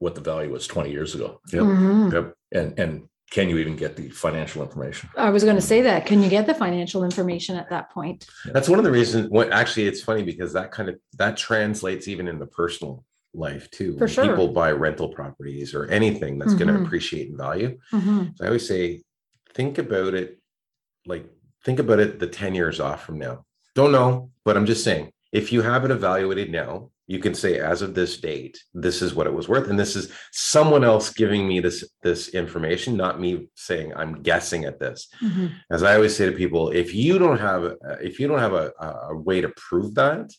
what 0.05 0.15
the 0.15 0.21
value 0.21 0.53
was 0.53 0.67
20 0.67 0.91
years 0.91 1.15
ago. 1.15 1.41
Yep. 1.51 1.63
Mhm. 1.63 2.13
Yep. 2.13 2.35
And, 2.53 2.79
and 2.79 3.09
can 3.31 3.49
you 3.49 3.57
even 3.57 3.75
get 3.75 3.97
the 3.97 4.11
financial 4.11 4.63
information? 4.63 5.09
I 5.17 5.31
was 5.31 5.43
going 5.43 5.57
to 5.57 5.63
say 5.63 5.81
that. 5.81 6.05
Can 6.05 6.23
you 6.23 6.29
get 6.29 6.47
the 6.47 6.55
financial 6.55 7.05
information 7.05 7.57
at 7.57 7.71
that 7.71 7.91
point? 7.91 8.27
That's 8.53 8.69
one 8.69 8.79
of 8.79 8.85
the 8.85 8.93
reasons. 8.93 9.31
What 9.31 9.51
actually, 9.51 9.87
it's 9.89 10.03
funny 10.03 10.23
because 10.23 10.53
that 10.53 10.71
kind 10.73 10.91
of 10.91 10.97
that 11.15 11.39
translates 11.39 12.07
even 12.07 12.29
in 12.29 12.39
the 12.39 12.47
personal 12.47 13.03
life 13.33 13.69
too. 13.71 13.97
For 13.97 14.07
sure. 14.07 14.27
People 14.29 14.49
buy 14.49 14.73
rental 14.73 15.09
properties 15.09 15.75
or 15.75 15.87
anything 15.87 16.39
that's 16.39 16.55
going 16.55 16.73
to 16.73 16.83
appreciate 16.85 17.29
in 17.31 17.37
value. 17.39 17.79
Mhm. 17.93 18.37
So 18.37 18.45
I 18.45 18.49
always 18.49 18.69
say, 18.69 19.03
think 19.55 19.79
about 19.79 20.13
it, 20.13 20.39
like 21.07 21.25
think 21.65 21.79
about 21.79 21.99
it 21.99 22.19
the 22.21 22.27
10 22.27 22.55
years 22.55 22.79
off 22.79 23.05
from 23.07 23.19
now. 23.19 23.47
Don't 23.75 23.91
know, 23.91 24.31
but 24.45 24.55
I'm 24.57 24.67
just 24.67 24.85
saying, 24.85 25.11
if 25.33 25.51
you 25.51 25.63
have 25.63 25.85
it 25.87 25.91
evaluated 25.91 26.53
now, 26.53 26.91
you 27.07 27.19
can 27.19 27.35
say 27.35 27.59
as 27.59 27.83
of 27.83 27.95
this 27.95 28.17
date, 28.19 28.59
this 28.73 29.03
is 29.03 29.15
what 29.15 29.27
it 29.27 29.33
was 29.35 29.49
worth. 29.49 29.69
And 29.69 29.79
this 29.79 29.95
is 29.95 30.11
someone 30.33 30.85
else 30.85 31.11
giving 31.11 31.47
me 31.47 31.61
this 31.61 31.85
this 32.03 32.29
information, 32.31 32.97
not 32.97 33.21
me 33.21 33.49
saying 33.55 33.93
I'm 33.95 34.23
guessing 34.23 34.65
at 34.65 34.81
this. 34.81 35.09
Mhm. 35.23 35.53
As 35.71 35.83
I 35.83 35.95
always 35.97 36.17
say 36.17 36.27
to 36.27 36.33
people, 36.33 36.71
if 36.71 36.95
you 36.95 37.19
don't 37.19 37.39
have 37.39 37.77
if 38.01 38.19
you 38.19 38.27
don't 38.29 38.39
have 38.39 38.55
a, 38.55 38.73
a 38.81 38.89
a 39.11 39.17
way 39.17 39.41
to 39.43 39.51
prove 39.57 39.95
that, 39.97 40.31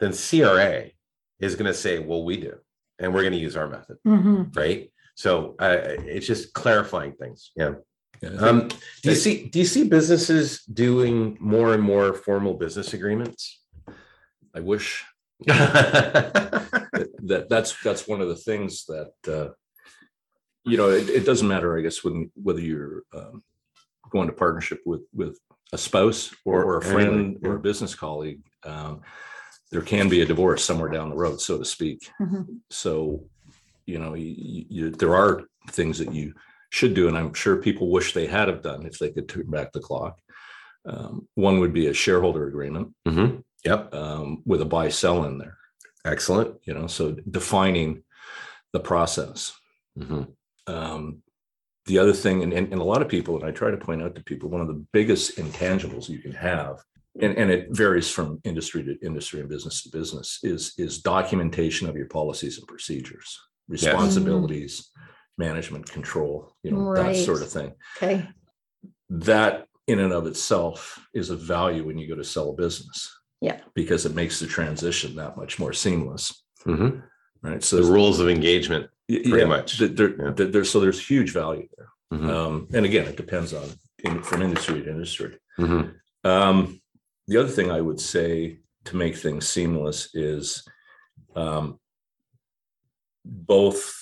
then 0.00 0.12
CRA 0.12 0.90
is 1.38 1.54
going 1.54 1.70
to 1.72 1.78
say, 1.84 1.98
well, 1.98 2.24
we 2.24 2.36
do, 2.36 2.54
and 2.98 3.12
we're 3.12 3.22
going 3.22 3.32
to 3.32 3.38
use 3.48 3.56
our 3.56 3.68
method, 3.68 3.96
Mhm. 4.06 4.56
right? 4.56 4.92
So 5.14 5.54
uh, 5.58 5.76
it's 6.14 6.26
just 6.26 6.52
clarifying 6.54 7.12
things. 7.12 7.50
Yeah. 7.56 7.74
Yeah, 8.22 8.30
Um, 8.46 8.68
do 9.02 9.10
you 9.10 9.16
see 9.16 9.48
do 9.52 9.58
you 9.58 9.64
see 9.66 9.84
businesses 9.88 10.62
doing 10.64 11.36
more 11.40 11.74
and 11.74 11.82
more 11.82 12.14
formal 12.14 12.54
business 12.54 12.94
agreements? 12.94 13.60
I 14.54 14.60
wish 14.60 14.86
mm-hmm. 15.02 15.11
That, 15.46 17.08
that 17.22 17.48
that's, 17.48 17.80
that's 17.82 18.06
one 18.06 18.20
of 18.20 18.28
the 18.28 18.36
things 18.36 18.84
that, 18.86 19.12
uh, 19.28 19.52
you 20.64 20.76
know, 20.76 20.90
it, 20.90 21.08
it 21.08 21.26
doesn't 21.26 21.48
matter, 21.48 21.76
I 21.78 21.82
guess, 21.82 22.04
when, 22.04 22.30
whether 22.34 22.60
you're, 22.60 23.02
um, 23.14 23.42
going 24.10 24.28
to 24.28 24.34
partnership 24.34 24.80
with, 24.84 25.02
with 25.14 25.38
a 25.72 25.78
spouse 25.78 26.34
or, 26.44 26.62
or 26.64 26.74
a 26.74 26.78
Or 26.78 26.82
anyone, 26.82 26.94
friend 26.94 27.38
or 27.44 27.56
a 27.56 27.60
business 27.60 27.94
colleague. 27.94 28.40
Um, 28.64 29.00
there 29.70 29.80
can 29.80 30.08
be 30.08 30.20
a 30.20 30.26
divorce 30.26 30.62
somewhere 30.62 30.90
down 30.90 31.08
the 31.08 31.16
road, 31.16 31.40
so 31.40 31.58
to 31.58 31.64
speak. 31.64 32.10
Mhm. 32.20 32.58
So, 32.70 33.24
you 33.86 33.98
know, 33.98 34.14
you, 34.14 34.66
you, 34.68 34.90
there 34.90 35.16
are 35.16 35.44
things 35.70 35.98
that 35.98 36.12
you 36.12 36.34
should 36.70 36.94
do, 36.94 37.08
and 37.08 37.16
I'm 37.16 37.32
sure 37.32 37.56
people 37.56 37.90
wish 37.90 38.12
they 38.12 38.26
had 38.26 38.48
have 38.48 38.62
done 38.62 38.84
if 38.84 38.98
they 38.98 39.10
could 39.10 39.28
turn 39.28 39.50
back 39.50 39.72
the 39.72 39.80
clock. 39.80 40.18
Um, 40.84 41.26
one 41.36 41.58
would 41.60 41.72
be 41.72 41.86
a 41.86 41.94
shareholder 41.94 42.46
agreement 42.48 42.94
Yep. 43.64 43.94
um, 43.94 44.42
with 44.44 44.60
a 44.60 44.64
buy 44.66 44.88
sell 44.88 45.24
in 45.24 45.38
there. 45.38 45.56
Excellent. 46.04 46.56
You 46.64 46.74
know, 46.74 46.86
so 46.86 47.16
defining 47.30 48.02
the 48.72 48.80
process. 48.80 49.52
Mhm. 49.98 50.32
Um, 50.66 51.22
the 51.86 51.98
other 51.98 52.12
thing, 52.12 52.42
and, 52.42 52.52
and, 52.52 52.72
and 52.72 52.80
a 52.80 52.84
lot 52.84 53.02
of 53.02 53.08
people, 53.08 53.36
and 53.36 53.44
I 53.44 53.50
try 53.50 53.70
to 53.70 53.76
point 53.76 54.02
out 54.02 54.14
to 54.14 54.22
people, 54.22 54.48
one 54.48 54.60
of 54.60 54.68
the 54.68 54.84
biggest 54.92 55.36
intangibles 55.36 56.08
you 56.08 56.20
can 56.20 56.32
have, 56.32 56.78
and, 57.20 57.36
and 57.36 57.50
it 57.50 57.68
varies 57.70 58.08
from 58.08 58.40
industry 58.44 58.82
to 58.84 58.96
industry 59.04 59.40
and 59.40 59.48
business 59.48 59.82
to 59.82 59.90
business, 59.90 60.38
is 60.42 60.74
is 60.78 61.02
documentation 61.02 61.88
of 61.88 61.96
your 61.96 62.06
policies 62.06 62.58
and 62.58 62.66
procedures, 62.66 63.38
responsibilities, 63.68 64.90
management 65.38 65.90
control, 65.90 66.54
you 66.62 66.70
know, 66.70 66.94
that 66.94 67.16
sort 67.16 67.42
of 67.42 67.50
thing. 67.50 67.72
Okay. 67.96 68.28
That 69.10 69.66
in 69.88 69.98
and 69.98 70.12
of 70.12 70.26
itself 70.26 70.98
is 71.12 71.30
a 71.30 71.36
value 71.36 71.84
when 71.84 71.98
you 71.98 72.08
go 72.08 72.14
to 72.14 72.24
sell 72.24 72.50
a 72.50 72.54
business. 72.54 73.12
Yeah. 73.42 73.60
Because 73.74 74.06
it 74.06 74.14
makes 74.14 74.38
the 74.38 74.46
transition 74.46 75.16
that 75.16 75.36
much 75.36 75.58
more 75.58 75.72
seamless, 75.72 76.44
Mhm. 76.64 77.02
right? 77.42 77.62
So 77.62 77.76
The 77.82 77.92
rules 77.92 78.20
of 78.20 78.28
engagement. 78.28 78.88
Y- 79.08 79.16
pretty 79.24 79.30
yeah, 79.40 79.44
much. 79.46 79.78
th- 79.78 79.96
There, 79.96 80.14
Yeah. 80.16 80.30
there, 80.46 80.64
so 80.64 80.78
there's 80.78 81.04
huge 81.04 81.32
value 81.32 81.66
there. 81.76 81.88
Mhm. 82.14 82.28
Um, 82.30 82.68
and 82.72 82.86
again, 82.86 83.06
it 83.08 83.16
depends 83.16 83.52
on 83.52 83.68
in, 84.04 84.22
from 84.22 84.42
industry 84.42 84.80
to 84.82 84.88
industry. 84.90 85.38
Mhm. 85.58 85.94
Um, 86.24 86.80
the 87.26 87.36
other 87.36 87.48
thing 87.48 87.70
I 87.70 87.80
would 87.80 88.00
say 88.00 88.60
to 88.84 88.96
make 88.96 89.16
things 89.16 89.48
seamless 89.48 90.14
is 90.14 90.64
um, 91.34 91.80
both 93.24 93.92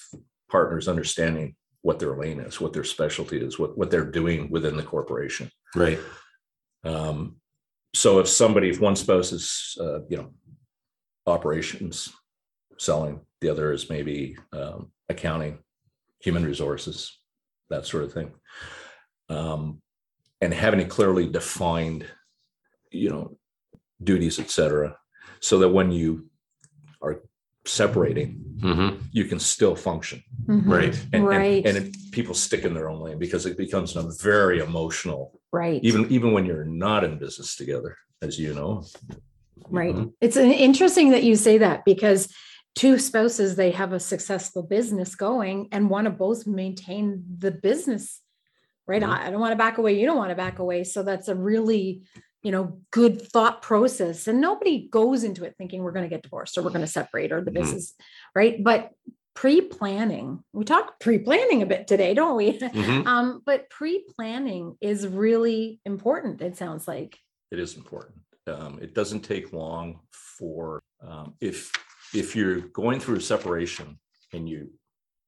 partners 0.50 0.86
understanding 0.88 1.56
what 1.82 1.98
their 1.98 2.14
lane 2.16 2.40
is, 2.40 2.60
what 2.60 2.72
their 2.74 2.84
specialty 2.84 3.38
is, 3.38 3.58
what, 3.58 3.76
what 3.78 3.90
they're 3.90 4.04
doing 4.10 4.50
within 4.50 4.76
the 4.76 4.82
corporation. 4.82 5.50
Right. 5.74 5.98
Um, 6.84 7.39
so 7.94 8.18
if 8.20 8.28
somebody, 8.28 8.70
if 8.70 8.80
one 8.80 8.96
spouse 8.96 9.32
is, 9.32 9.76
uh, 9.80 10.00
you 10.08 10.16
know, 10.16 10.32
operations, 11.26 12.12
selling, 12.78 13.20
the 13.40 13.48
other 13.48 13.72
is 13.72 13.90
maybe 13.90 14.36
um, 14.52 14.90
accounting, 15.08 15.58
human 16.20 16.44
resources, 16.44 17.18
that 17.68 17.86
sort 17.86 18.04
of 18.04 18.12
thing. 18.12 18.32
Um, 19.28 19.80
and 20.40 20.52
having 20.54 20.80
it 20.80 20.88
clearly 20.88 21.28
defined, 21.28 22.06
you 22.90 23.10
know, 23.10 23.36
duties, 24.02 24.38
etc., 24.38 24.96
so 25.40 25.58
that 25.58 25.68
when 25.68 25.90
you 25.92 26.28
are 27.02 27.22
separating, 27.66 28.42
Mhm. 28.58 29.02
you 29.12 29.24
can 29.26 29.38
still 29.38 29.74
function. 29.76 30.22
Mhm. 30.46 30.66
Right. 30.66 30.94
And, 31.12 31.14
and- 31.14 31.26
Right. 31.26 31.66
and, 31.66 31.76
it- 31.76 31.96
people 32.12 32.34
stick 32.34 32.64
in 32.64 32.74
their 32.74 32.88
own 32.90 33.00
lane 33.00 33.18
because 33.18 33.46
it 33.46 33.56
becomes 33.56 33.94
a 33.96 34.10
very 34.20 34.58
emotional 34.60 35.39
Right. 35.52 35.80
even 35.82 36.10
even 36.10 36.32
when 36.32 36.46
you're 36.46 36.64
not 36.64 37.02
in 37.04 37.18
business 37.18 37.56
together 37.56 37.96
as 38.22 38.38
you 38.38 38.54
know 38.54 38.84
Right. 39.68 39.94
Mhm. 39.94 40.12
It's 40.20 40.36
interesting 40.36 41.10
that 41.10 41.22
you 41.22 41.36
say 41.36 41.58
that 41.58 41.84
because 41.84 42.32
two 42.74 42.98
spouses, 42.98 43.56
they 43.56 43.70
have 43.72 43.92
a 43.92 44.00
successful 44.00 44.62
business 44.62 45.14
going 45.14 45.68
and 45.70 45.90
want 45.90 46.06
to 46.06 46.10
both 46.10 46.46
maintain 46.46 47.24
the 47.38 47.50
business. 47.50 48.20
Right. 48.86 49.02
Mhm. 49.02 49.08
I 49.08 49.30
don't 49.30 49.38
want 49.40 49.52
to 49.52 49.56
back 49.56 49.76
away. 49.78 50.00
You 50.00 50.06
don't 50.06 50.16
want 50.16 50.30
to 50.30 50.34
back 50.36 50.58
away. 50.60 50.82
So 50.84 51.02
that's 51.02 51.28
a 51.28 51.34
really, 51.34 52.02
you 52.42 52.50
know, 52.50 52.80
good 52.90 53.20
thought 53.20 53.60
process. 53.60 54.26
And 54.26 54.40
nobody 54.40 54.88
goes 54.88 55.24
into 55.24 55.44
it 55.44 55.54
thinking 55.58 55.82
we're 55.82 55.92
going 55.92 56.08
to 56.08 56.14
get 56.14 56.22
divorced 56.22 56.56
or 56.56 56.62
we're 56.62 56.70
going 56.70 56.80
to 56.80 56.86
separate 56.86 57.30
or 57.32 57.42
the 57.42 57.50
Mhm. 57.50 57.54
business. 57.54 57.94
Right. 58.34 58.64
But 58.64 58.90
pre-planning, 59.40 60.44
we 60.52 60.64
talk 60.66 61.00
pre-planning 61.00 61.62
a 61.62 61.66
bit 61.66 61.86
today, 61.86 62.12
don't 62.12 62.36
we? 62.36 62.58
Mhm. 62.58 63.06
Um, 63.06 63.42
but 63.46 63.70
pre-planning 63.70 64.76
is 64.82 65.06
really 65.06 65.80
important, 65.86 66.42
it 66.42 66.58
sounds 66.58 66.86
like. 66.86 67.18
it 67.50 67.58
is 67.58 67.76
important 67.76 68.20
um, 68.46 68.78
it 68.82 68.94
doesn't 68.94 69.20
take 69.22 69.52
long 69.52 70.00
for 70.12 70.82
um, 71.08 71.34
if 71.40 71.72
if 72.14 72.36
you're 72.36 72.60
going 72.82 72.98
through 73.00 73.16
a 73.16 73.20
separation 73.34 73.98
and 74.34 74.46
you 74.48 74.60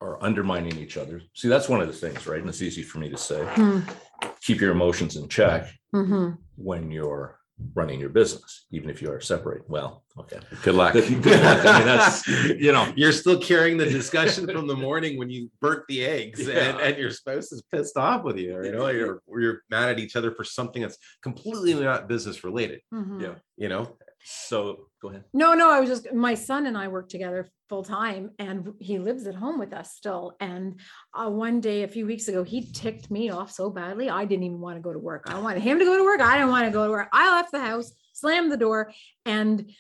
are 0.00 0.22
undermining 0.22 0.76
each 0.84 0.96
other 1.02 1.16
see 1.34 1.48
that's 1.48 1.68
one 1.68 1.80
of 1.80 1.88
the 1.88 1.98
things 2.04 2.26
right 2.26 2.40
and 2.40 2.48
it's 2.50 2.62
easy 2.68 2.82
for 2.82 2.98
me 2.98 3.08
to 3.08 3.16
say 3.16 3.40
Hmm. 3.58 3.78
keep 4.46 4.60
your 4.60 4.72
emotions 4.72 5.16
in 5.16 5.26
check 5.28 5.62
Mhm. 5.94 6.36
when 6.56 6.90
you're 6.90 7.38
running 7.74 8.00
your 8.00 8.08
business, 8.08 8.66
even 8.72 8.90
if 8.90 9.00
you 9.00 9.10
are 9.12 9.20
separate. 9.20 9.68
Well, 9.68 10.04
okay. 10.18 10.38
Good 10.62 10.74
luck. 10.74 10.92
Good 10.94 11.10
luck. 11.24 11.64
I 11.66 11.78
mean, 11.78 11.86
that's, 11.86 12.26
you 12.26 12.72
know, 12.72 12.92
You're 12.96 13.12
still 13.12 13.38
carrying 13.38 13.76
the 13.76 13.86
discussion 13.88 14.46
from 14.46 14.66
the 14.66 14.74
morning 14.76 15.18
when 15.18 15.30
you 15.30 15.50
burnt 15.60 15.84
the 15.88 16.04
eggs 16.04 16.40
and, 16.40 16.48
Yeah. 16.48 16.78
and 16.78 16.96
your 16.98 17.10
spouse 17.10 17.52
is 17.52 17.62
pissed 17.72 17.96
off 17.96 18.24
with 18.24 18.36
you, 18.38 18.54
or, 18.56 18.64
you 18.64 18.72
know, 18.72 18.88
you're, 18.88 19.22
you're 19.38 19.62
mad 19.70 19.90
at 19.90 19.98
each 19.98 20.16
other 20.16 20.32
for 20.32 20.44
something 20.44 20.82
that's 20.82 20.98
completely 21.22 21.74
not 21.74 22.08
business 22.08 22.42
related, 22.44 22.80
Mhm. 22.92 23.22
Yeah. 23.22 23.34
you 23.56 23.68
know? 23.68 23.96
So 24.24 24.88
go 25.00 25.08
ahead. 25.08 25.24
No, 25.32 25.54
no, 25.54 25.70
I 25.70 25.80
was 25.80 25.88
just, 25.88 26.12
my 26.12 26.34
son 26.34 26.66
and 26.66 26.76
I 26.76 26.88
work 26.88 27.08
together 27.08 27.50
full 27.68 27.82
time 27.82 28.30
and 28.38 28.72
he 28.78 28.98
lives 28.98 29.26
at 29.26 29.34
home 29.34 29.58
with 29.58 29.72
us 29.72 29.94
still. 29.94 30.36
And 30.40 30.78
uh, 31.14 31.28
one 31.28 31.60
day, 31.60 31.82
a 31.82 31.88
few 31.88 32.06
weeks 32.06 32.28
ago, 32.28 32.44
he 32.44 32.70
ticked 32.70 33.10
me 33.10 33.30
off 33.30 33.50
so 33.50 33.70
badly. 33.70 34.10
I 34.10 34.24
didn't 34.24 34.44
even 34.44 34.60
want 34.60 34.76
to 34.76 34.82
go 34.82 34.92
to 34.92 34.98
work. 34.98 35.24
I 35.26 35.38
wanted 35.40 35.62
him 35.62 35.78
to 35.78 35.84
go 35.84 35.96
to 35.96 36.04
work. 36.04 36.20
I 36.20 36.36
didn't 36.36 36.50
want 36.50 36.66
to 36.66 36.72
go 36.72 36.86
to 36.86 36.90
work. 36.90 37.08
I 37.12 37.34
left 37.34 37.52
the 37.52 37.60
house, 37.60 37.92
slammed 38.12 38.52
the 38.52 38.56
door 38.56 38.92
and 39.24 39.70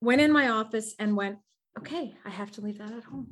went 0.00 0.20
in 0.20 0.32
my 0.32 0.48
office 0.48 0.94
and 0.98 1.16
went, 1.16 1.38
okay, 1.78 2.14
I 2.24 2.30
have 2.30 2.50
to 2.52 2.60
leave 2.60 2.78
that 2.78 2.92
at 2.92 3.04
home. 3.04 3.28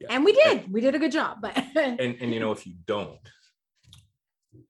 Yeah. 0.00 0.08
And 0.10 0.24
we 0.24 0.32
did, 0.32 0.70
we 0.70 0.80
did 0.82 0.94
a 0.94 0.98
good 0.98 1.12
job, 1.12 1.38
but 1.40 1.56
And, 1.76 2.16
and 2.20 2.34
you 2.34 2.40
know, 2.40 2.52
if 2.52 2.66
you 2.66 2.74
don't, 2.86 3.18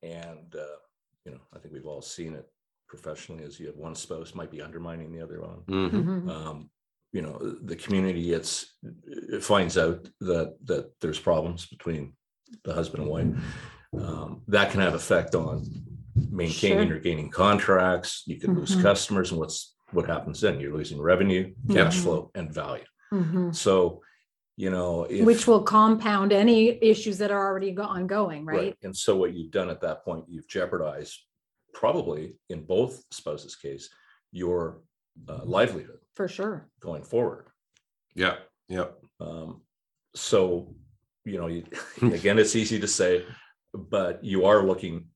and, 0.03 0.55
uh, 0.55 0.79
you 1.25 1.33
know, 1.33 1.41
I 1.53 1.59
think 1.59 1.75
we've 1.75 1.87
all 1.87 2.03
seen 2.03 2.35
it 2.35 2.47
professionally 2.89 3.45
as 3.45 3.59
you 3.59 3.67
have 3.67 3.77
one 3.77 3.95
spouse 3.95 4.35
might 4.35 4.51
be 4.51 4.63
undermining 4.63 5.13
the 5.13 5.23
other 5.23 5.41
one. 5.41 5.61
Mhm. 5.69 5.91
Mhm. 5.91 6.31
um, 6.31 6.71
you 7.13 7.23
know, 7.23 7.39
the 7.63 7.77
community 7.77 8.25
gets, 8.27 8.75
it 9.07 9.43
finds 9.43 9.79
out 9.79 10.07
that, 10.21 10.57
that 10.65 10.91
there's 11.01 11.19
problems 11.19 11.67
between 11.67 12.15
the 12.65 12.75
husband 12.75 13.03
and 13.03 13.11
wife. 13.11 13.27
Um, 13.99 14.43
that 14.49 14.71
can 14.71 14.81
have 14.81 14.95
effect 14.95 15.35
on 15.35 15.65
maintaining 16.31 16.89
Sure. 16.89 16.97
or 16.97 17.01
gaining 17.01 17.31
contracts. 17.31 18.23
You 18.27 18.39
can 18.39 18.55
lose 18.55 18.77
Mhm. 18.77 18.83
customers 18.83 19.31
and 19.31 19.41
what's, 19.41 19.75
what 19.93 20.07
happens 20.07 20.41
then? 20.41 20.61
You're 20.61 20.77
losing 20.77 21.01
revenue, 21.01 21.55
cash 21.71 21.97
Mhm. 21.99 22.03
flow 22.03 22.31
and 22.35 22.53
value. 22.53 22.85
Mhm. 23.13 23.55
So, 23.55 24.03
you 24.57 24.71
know. 24.71 25.05
if- 25.05 25.25
which 25.25 25.47
will 25.47 25.63
compound 25.63 26.33
any 26.33 26.83
issues 26.83 27.19
that 27.19 27.31
are 27.31 27.47
already 27.47 27.73
go- 27.73 27.85
ongoing, 27.85 28.45
right? 28.45 28.77
And 28.83 28.95
so 28.95 29.17
what 29.17 29.33
you've 29.33 29.53
done 29.53 29.71
at 29.71 29.81
that 29.83 30.05
point, 30.05 30.25
you've 30.29 30.49
jeopardized 30.49 31.25
probably 31.81 32.35
in 32.49 32.65
both 32.65 33.05
spouses' 33.11 33.55
case, 33.55 33.91
your 34.33 34.81
uh, 35.29 35.41
livelihood 35.45 35.99
For 36.15 36.27
sure. 36.27 36.71
going 36.81 37.03
forward. 37.05 37.49
Yeah, 38.15 38.37
yeah. 38.69 38.87
Um, 39.21 39.61
so, 40.15 40.75
you 41.27 41.37
know, 41.39 41.49
you, 41.49 41.65
again, 42.03 42.39
it's 42.39 42.57
easy 42.57 42.81
to 42.81 42.89
say, 42.89 43.27
but 43.75 44.25
you 44.25 44.47
are 44.47 44.65
looking 44.65 45.09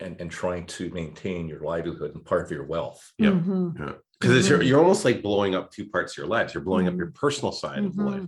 and, 0.00 0.18
and 0.22 0.30
trying 0.30 0.64
to 0.66 0.88
maintain 0.90 1.46
your 1.46 1.60
livelihood 1.60 2.14
and 2.14 2.24
part 2.24 2.46
of 2.46 2.50
your 2.50 2.64
wealth. 2.64 3.02
Yep. 3.18 3.34
Mhm. 3.34 3.96
Because 4.18 4.36
it's 4.38 4.48
you're, 4.48 4.58
Mhm. 4.60 4.66
you're 4.68 4.80
almost 4.80 5.04
like 5.04 5.22
blowing 5.22 5.54
up 5.54 5.70
two 5.70 5.86
parts 5.90 6.12
of 6.14 6.16
your 6.18 6.26
lives. 6.26 6.54
You're 6.54 6.64
blowing 6.64 6.88
up 6.88 6.94
Mhm. 6.94 6.98
your 6.98 7.10
personal 7.12 7.52
side 7.52 7.84
of 7.84 7.92
Mhm. 7.92 8.10
life. 8.10 8.26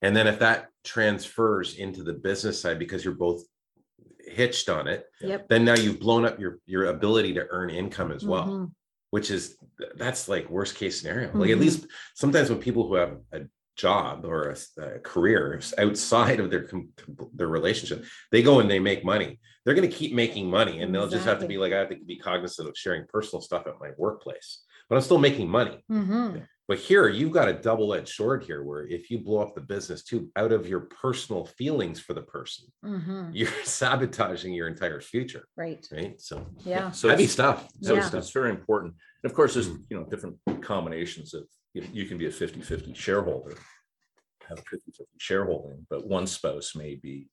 And 0.00 0.16
then 0.16 0.26
if 0.26 0.38
that 0.38 0.68
transfers 0.84 1.76
into 1.76 2.02
the 2.02 2.14
business 2.14 2.58
side 2.62 2.78
because 2.78 3.04
you're 3.04 3.12
both 3.28 3.42
hitched 4.30 4.68
on 4.68 4.86
it, 4.88 5.06
Yep. 5.20 5.48
then 5.48 5.64
now 5.64 5.74
you've 5.74 6.00
blown 6.00 6.24
up 6.24 6.38
your 6.40 6.58
your 6.66 6.86
ability 6.86 7.34
to 7.34 7.46
earn 7.50 7.70
income 7.70 8.12
as 8.12 8.24
well. 8.24 8.46
Mhm. 8.46 8.72
which 9.10 9.28
is 9.32 9.56
that's 9.96 10.28
like 10.28 10.48
worst 10.48 10.76
case 10.76 11.00
scenario. 11.00 11.32
Like 11.36 11.50
at 11.50 11.56
Mhm. 11.56 11.60
least 11.62 11.86
sometimes 12.14 12.48
when 12.48 12.60
people 12.60 12.86
who 12.86 12.94
have 12.94 13.18
a 13.32 13.40
job 13.74 14.24
or 14.24 14.54
a 14.78 15.00
career 15.00 15.60
outside 15.78 16.38
of 16.38 16.48
their 16.50 16.68
their 17.34 17.48
relationship, 17.48 18.04
they 18.30 18.40
go 18.40 18.60
and 18.60 18.70
they 18.70 18.78
make 18.78 19.04
money. 19.04 19.40
They're 19.64 19.74
going 19.74 19.90
to 19.90 19.96
keep 19.96 20.14
making 20.14 20.48
money, 20.48 20.80
and 20.80 20.94
they'll 20.94 21.08
just 21.08 21.24
have 21.24 21.40
to 21.40 21.48
be 21.48 21.58
like, 21.58 21.72
I 21.72 21.78
have 21.78 21.88
to 21.90 21.96
be 21.96 22.18
cognizant 22.18 22.68
of 22.68 22.76
sharing 22.78 23.04
personal 23.08 23.40
stuff 23.42 23.66
at 23.66 23.80
my 23.80 23.90
workplace, 23.98 24.62
but 24.88 24.94
I'm 24.94 25.02
still 25.02 25.18
making 25.18 25.48
money. 25.50 25.84
Mhm. 25.90 26.46
But 26.70 26.78
here, 26.78 27.08
you've 27.08 27.32
got 27.32 27.48
a 27.48 27.52
double 27.52 27.92
edged 27.94 28.10
sword 28.10 28.44
here, 28.44 28.62
where 28.62 28.86
if 28.86 29.10
you 29.10 29.18
blow 29.18 29.40
up 29.40 29.56
the 29.56 29.60
business 29.60 30.04
too 30.04 30.30
out 30.36 30.52
of 30.52 30.68
your 30.68 30.82
personal 30.82 31.44
feelings 31.44 31.98
for 31.98 32.14
the 32.14 32.22
person, 32.22 32.68
Mhm. 32.84 33.30
you're 33.34 33.48
sabotaging 33.64 34.54
your 34.54 34.68
entire 34.68 35.00
future, 35.00 35.44
Right. 35.56 35.84
right? 35.90 36.20
So 36.20 36.46
Yeah. 36.64 36.92
So 36.92 37.08
heavy 37.08 37.26
stuff. 37.26 37.68
So 37.82 37.96
heavy 37.96 38.16
it's, 38.18 38.30
very 38.30 38.50
important. 38.50 38.94
And 39.24 39.28
of 39.28 39.34
course, 39.34 39.54
there's, 39.54 39.66
you 39.66 39.96
know, 39.96 40.04
different 40.04 40.38
combinations 40.62 41.34
of, 41.34 41.42
you, 41.74 41.82
you 41.92 42.04
can 42.06 42.18
be 42.18 42.26
a 42.26 42.30
50 42.30 42.60
50 42.60 42.94
shareholder, 42.94 43.56
have 44.48 44.58
a 44.60 44.62
50 44.62 44.92
50 44.92 45.06
shareholding, 45.18 45.88
but 45.90 46.06
one 46.06 46.28
spouse 46.28 46.76
may 46.76 46.94
be, 46.94 47.30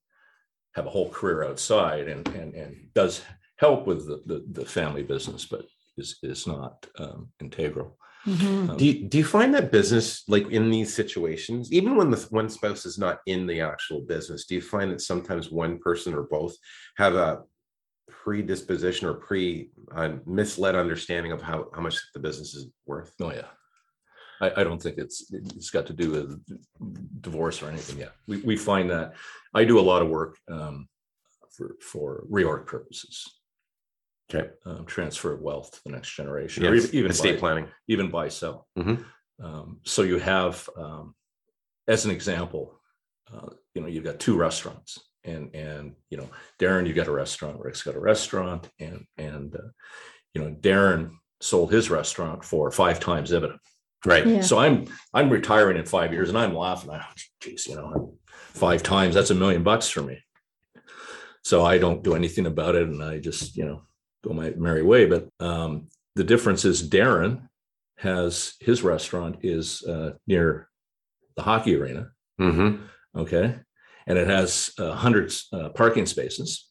have 0.74 0.88
a 0.88 0.90
whole 0.90 1.12
career 1.12 1.44
outside 1.44 2.08
and, 2.08 2.28
and, 2.30 2.56
and 2.56 2.92
does 2.96 3.22
help 3.60 3.86
with 3.86 4.08
the, 4.08 4.24
the, 4.26 4.62
the 4.62 4.66
family 4.66 5.04
business, 5.04 5.46
but 5.46 5.68
is, 5.96 6.18
is 6.24 6.48
not 6.48 6.88
um, 6.98 7.32
integral. 7.40 8.00
Mhm. 8.26 8.70
Um, 8.70 8.78
Do 8.78 8.86
you, 8.86 9.08
do 9.08 9.18
you 9.18 9.24
find 9.24 9.54
that 9.54 9.72
business 9.72 10.24
like 10.28 10.50
in 10.50 10.70
these 10.70 10.94
situations, 10.94 11.72
even 11.72 11.96
when 11.96 12.12
the 12.12 12.18
one 12.30 12.50
spouse 12.50 12.86
is 12.86 12.98
not 12.98 13.20
in 13.26 13.48
the 13.48 13.62
actual 13.62 14.02
business, 14.02 14.46
do 14.46 14.56
you 14.56 14.62
find 14.62 14.92
that 14.92 15.02
sometimes 15.02 15.52
one 15.52 15.80
person 15.80 16.14
or 16.14 16.24
both 16.24 16.56
have 16.98 17.16
a 17.16 17.44
predisposition 18.10 19.08
or 19.08 19.14
pre 19.14 19.70
uh, 19.96 20.14
misled 20.26 20.76
understanding 20.76 21.32
of 21.32 21.42
how, 21.42 21.68
how 21.74 21.82
much 21.82 21.98
the 22.14 22.20
business 22.20 22.54
is 22.54 22.68
worth? 22.86 23.14
Oh, 23.22 23.32
yeah. 23.32 23.48
I, 24.42 24.62
I 24.62 24.64
don't 24.64 24.82
think 24.82 24.98
it's, 24.98 25.32
it's 25.32 25.70
got 25.70 25.88
to 25.88 25.94
do 25.94 26.12
with 26.12 27.22
divorce 27.22 27.64
or 27.64 27.70
anything 27.70 28.00
yet. 28.00 28.12
We, 28.28 28.38
we 28.42 28.58
find 28.58 28.90
that, 28.90 29.14
I 29.54 29.64
do 29.64 29.80
a 29.80 29.82
lot 29.82 30.02
of 30.02 30.10
work 30.10 30.38
um, 30.50 30.88
for, 31.56 31.76
for 31.82 32.26
reorg 32.30 32.66
purposes. 32.66 33.37
Okay. 34.30 34.50
um, 34.66 34.86
transfer 34.86 35.34
of 35.34 35.42
wealth 35.42 35.72
to 35.72 35.80
the 35.86 35.92
next 35.92 36.14
generation, 36.14 36.66
or 36.66 36.76
even, 36.76 36.94
even 36.94 37.12
estate 37.12 37.36
buy, 37.36 37.40
planning. 37.40 37.68
even 37.88 38.12
buy 38.12 38.28
sell. 38.28 38.68
Mhm. 38.78 39.06
Um, 39.42 39.80
so 39.86 40.02
you 40.02 40.20
have, 40.20 40.70
um, 40.76 41.16
as 41.88 42.04
an 42.04 42.12
example, 42.12 42.82
uh, 43.34 43.50
you 43.74 43.82
know, 43.82 43.88
you've 43.88 44.04
got 44.04 44.20
two 44.20 44.36
restaurants, 44.36 45.00
and 45.24 45.56
and 45.56 45.96
you 46.10 46.18
know, 46.18 46.30
Darren, 46.60 46.86
you've 46.86 46.96
got 46.96 47.08
a 47.08 47.12
restaurant, 47.12 47.60
Rick's 47.60 47.84
got 47.84 47.96
a 47.96 48.00
restaurant, 48.00 48.70
and 48.80 49.06
and 49.18 49.56
uh, 49.56 49.70
you 50.34 50.44
know, 50.44 50.52
Darren 50.54 51.12
sold 51.40 51.72
his 51.72 51.90
restaurant 51.90 52.44
for 52.44 52.70
five 52.72 53.00
times 53.00 53.32
EBITDA. 53.32 53.58
Right. 54.06 54.28
Yeah. 54.28 54.42
So 54.42 54.58
I'm 54.58 54.88
I'm 55.14 55.30
retiring 55.30 55.78
in 55.78 55.86
five 55.86 56.12
years, 56.12 56.30
and 56.30 56.38
I'm 56.38 56.56
laughing. 56.56 56.92
I, 56.92 57.06
geez, 57.42 57.68
you 57.68 57.76
know, 57.76 58.18
five 58.28 58.84
times 58.84 59.16
that's 59.16 59.32
a 59.32 59.36
million 59.36 59.64
bucks 59.64 59.90
for 59.90 60.02
me. 60.02 60.20
So 61.44 61.66
I 61.66 61.78
don't 61.78 62.04
do 62.04 62.14
anything 62.14 62.46
about 62.46 62.76
it, 62.76 62.84
and 62.84 63.02
I 63.02 63.20
just 63.20 63.56
you 63.56 63.66
know 63.66 63.84
go 64.24 64.34
my 64.34 64.52
merry 64.52 64.84
way. 64.84 65.06
But 65.06 65.30
um, 65.40 65.88
the 66.16 66.24
difference 66.24 66.66
is 66.66 66.88
Darren 66.90 67.48
has 67.98 68.56
his 68.60 68.84
restaurant 68.84 69.38
is 69.44 69.84
uh, 69.84 70.12
near 70.28 70.70
the 71.36 71.42
hockey 71.44 71.76
arena, 71.76 72.10
Mm-hmm. 72.40 72.84
okay, 73.20 73.56
and 74.06 74.18
it 74.18 74.28
has 74.28 74.72
uh, 74.80 74.94
hundreds 74.94 75.48
uh, 75.52 75.70
parking 75.70 76.06
spaces, 76.06 76.70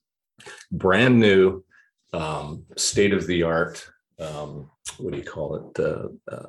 brand 0.71 1.19
new, 1.19 1.65
um, 2.13 2.65
state 2.77 3.13
of 3.13 3.27
the 3.27 3.43
art. 3.43 3.85
Um, 4.21 4.71
what 4.99 5.13
do 5.13 5.19
you 5.19 5.25
call 5.25 5.57
it? 5.57 5.81
Uh, 5.81 6.09
uh, 6.31 6.47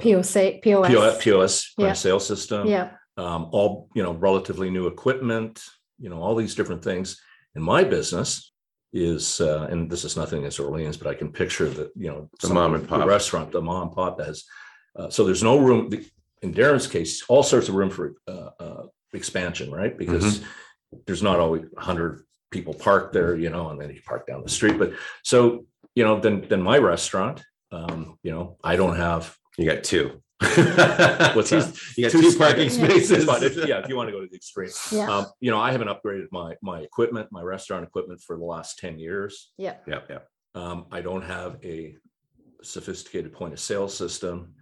POS, 0.00 0.32
POS, 0.62 0.88
POS. 0.88 1.22
POS 1.22 1.72
point 1.76 1.86
Yeah. 1.86 1.92
of 1.92 1.98
sale 1.98 2.20
system. 2.20 2.66
Yeah. 2.66 2.90
Um, 3.16 3.48
all 3.52 3.88
you 3.94 4.02
know, 4.02 4.12
relatively 4.12 4.70
new 4.70 4.86
equipment. 4.88 5.62
You 6.00 6.08
know, 6.10 6.20
all 6.20 6.34
these 6.34 6.54
different 6.56 6.82
things. 6.82 7.20
And 7.54 7.62
my 7.62 7.84
business 7.84 8.52
is, 8.94 9.40
uh, 9.40 9.66
and 9.70 9.90
this 9.90 10.04
is 10.04 10.16
nothing 10.16 10.38
against 10.38 10.60
Orleans, 10.60 10.96
but 10.96 11.08
I 11.08 11.14
can 11.14 11.30
picture 11.32 11.68
that 11.68 11.90
you 11.96 12.08
know 12.10 12.30
The 12.40 12.54
mom 12.54 12.74
and 12.74 12.88
pop. 12.88 13.06
restaurant, 13.06 13.50
the 13.52 13.60
mom 13.60 13.88
and 13.88 13.92
pop 13.92 14.20
has. 14.20 14.44
Uh, 14.96 15.10
so 15.10 15.24
there's 15.24 15.42
no 15.42 15.58
room. 15.58 15.90
the- 15.90 16.06
In 16.42 16.52
Darren's 16.54 16.86
case, 16.86 17.24
all 17.28 17.42
sorts 17.42 17.68
of 17.70 17.74
room 17.74 17.90
for 17.90 18.14
uh, 18.28 18.50
uh, 18.60 18.82
expansion, 19.12 19.70
right? 19.72 19.96
Because 19.98 20.42
there's 21.06 21.22
not 21.22 21.40
always 21.40 21.62
100 21.72 22.22
people 22.50 22.74
parked 22.74 23.12
there, 23.12 23.34
you 23.34 23.50
know, 23.50 23.70
and 23.70 23.80
then 23.80 23.90
you 23.90 24.00
park 24.06 24.26
down 24.26 24.42
the 24.42 24.48
street. 24.58 24.78
But 24.78 24.92
so 25.22 25.66
you 25.96 26.04
know, 26.04 26.20
then 26.20 26.46
then 26.48 26.62
my 26.62 26.78
restaurant, 26.78 27.42
um, 27.72 28.18
you 28.22 28.30
know, 28.30 28.56
I 28.62 28.76
don't 28.76 28.96
have 28.96 29.36
You 29.58 29.66
got 29.72 29.82
two. 29.84 30.22
What's 31.34 31.50
Two- 31.50 31.60
that? 31.60 31.78
You 31.96 32.04
got 32.04 32.12
two 32.12 32.38
parking 32.38 32.64
Yeah. 32.64 32.68
spaces. 32.70 33.24
But 33.24 33.42
if, 33.42 33.56
yeah, 33.56 33.78
if 33.80 33.88
you 33.88 33.96
want 33.96 34.08
to 34.08 34.12
go 34.12 34.20
to 34.20 34.26
the 34.26 34.36
extreme, 34.36 34.70
Yeah. 34.92 35.10
um, 35.10 35.26
you 35.40 35.50
know, 35.50 35.58
I 35.60 35.72
haven't 35.72 35.88
upgraded 35.88 36.26
my 36.32 36.54
my 36.62 36.80
equipment, 36.80 37.28
my 37.32 37.42
restaurant 37.42 37.84
equipment 37.84 38.20
for 38.20 38.36
the 38.36 38.44
last 38.44 38.78
10 38.78 38.98
years. 38.98 39.52
Yeah. 39.58 39.76
Yeah, 39.86 40.00
yeah. 40.08 40.18
Um, 40.54 40.86
I 40.92 41.00
don't 41.00 41.22
have 41.22 41.56
a 41.64 41.96
sophisticated 42.62 43.32
point 43.32 43.52
of 43.52 43.60
sale 43.60 43.88
system. 43.88 44.54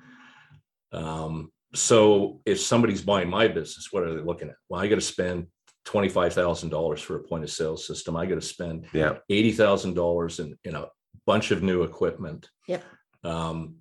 Um, 0.92 1.53
so 1.75 2.40
if 2.45 2.61
somebody's 2.61 3.03
buying 3.03 3.31
my 3.31 3.49
business, 3.49 3.88
what 3.92 4.03
are 4.03 4.14
they 4.14 4.21
looking 4.23 4.49
at? 4.49 4.57
Well, 4.68 4.81
I 4.81 4.88
got 4.88 4.97
to 4.97 5.01
spend 5.01 5.47
twenty-five 5.85 6.33
thousand 6.35 6.68
dollars 6.71 7.01
for 7.01 7.16
a 7.16 7.23
point 7.23 7.45
of 7.45 7.51
sale 7.51 7.77
system. 7.77 8.16
I 8.16 8.27
got 8.27 8.37
to 8.37 8.40
spend 8.42 8.87
Yeah. 8.92 9.18
eighty 9.31 9.53
thousand 9.53 9.95
dollars 9.95 10.38
in 10.38 10.57
in 10.64 10.75
a 10.75 10.87
bunch 11.27 11.51
of 11.51 11.62
new 11.62 11.83
equipment. 11.83 12.49
Yep. 12.68 12.85
Um, 13.25 13.77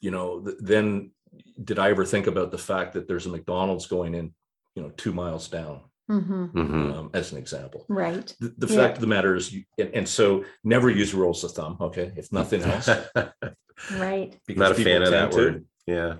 you 0.00 0.10
know, 0.10 0.40
th- 0.40 0.56
then 0.60 1.10
did 1.62 1.78
I 1.78 1.90
ever 1.90 2.04
think 2.04 2.26
about 2.26 2.50
the 2.50 2.58
fact 2.58 2.92
that 2.94 3.06
there's 3.08 3.26
a 3.26 3.30
McDonald's 3.30 3.86
going 3.86 4.14
in, 4.14 4.32
you 4.74 4.82
know, 4.82 4.90
two 4.90 5.12
miles 5.12 5.48
down 5.48 5.82
Mhm. 6.10 6.52
Mhm. 6.52 6.94
um, 6.96 7.10
as 7.12 7.32
an 7.32 7.38
example. 7.38 7.84
Right. 7.88 8.34
The, 8.40 8.54
the 8.58 8.66
Yeah. 8.72 8.76
fact 8.80 8.96
of 8.96 9.00
the 9.02 9.06
matter 9.08 9.34
is, 9.34 9.52
you- 9.52 9.64
and, 9.78 9.90
and 9.94 10.08
so 10.08 10.44
never 10.64 10.88
use 10.90 11.12
rules 11.14 11.44
of 11.44 11.52
thumb, 11.52 11.76
okay, 11.80 12.12
if 12.16 12.32
nothing 12.32 12.62
else. 12.62 12.88
Right. 13.96 14.36
because 14.46 14.58
Not 14.60 14.72
a 14.72 14.74
fan 14.82 15.02
of 15.02 15.10
that 15.10 15.30
tend 15.30 15.32
to. 15.32 15.38
word. 15.38 15.64
Yeah. 15.86 16.16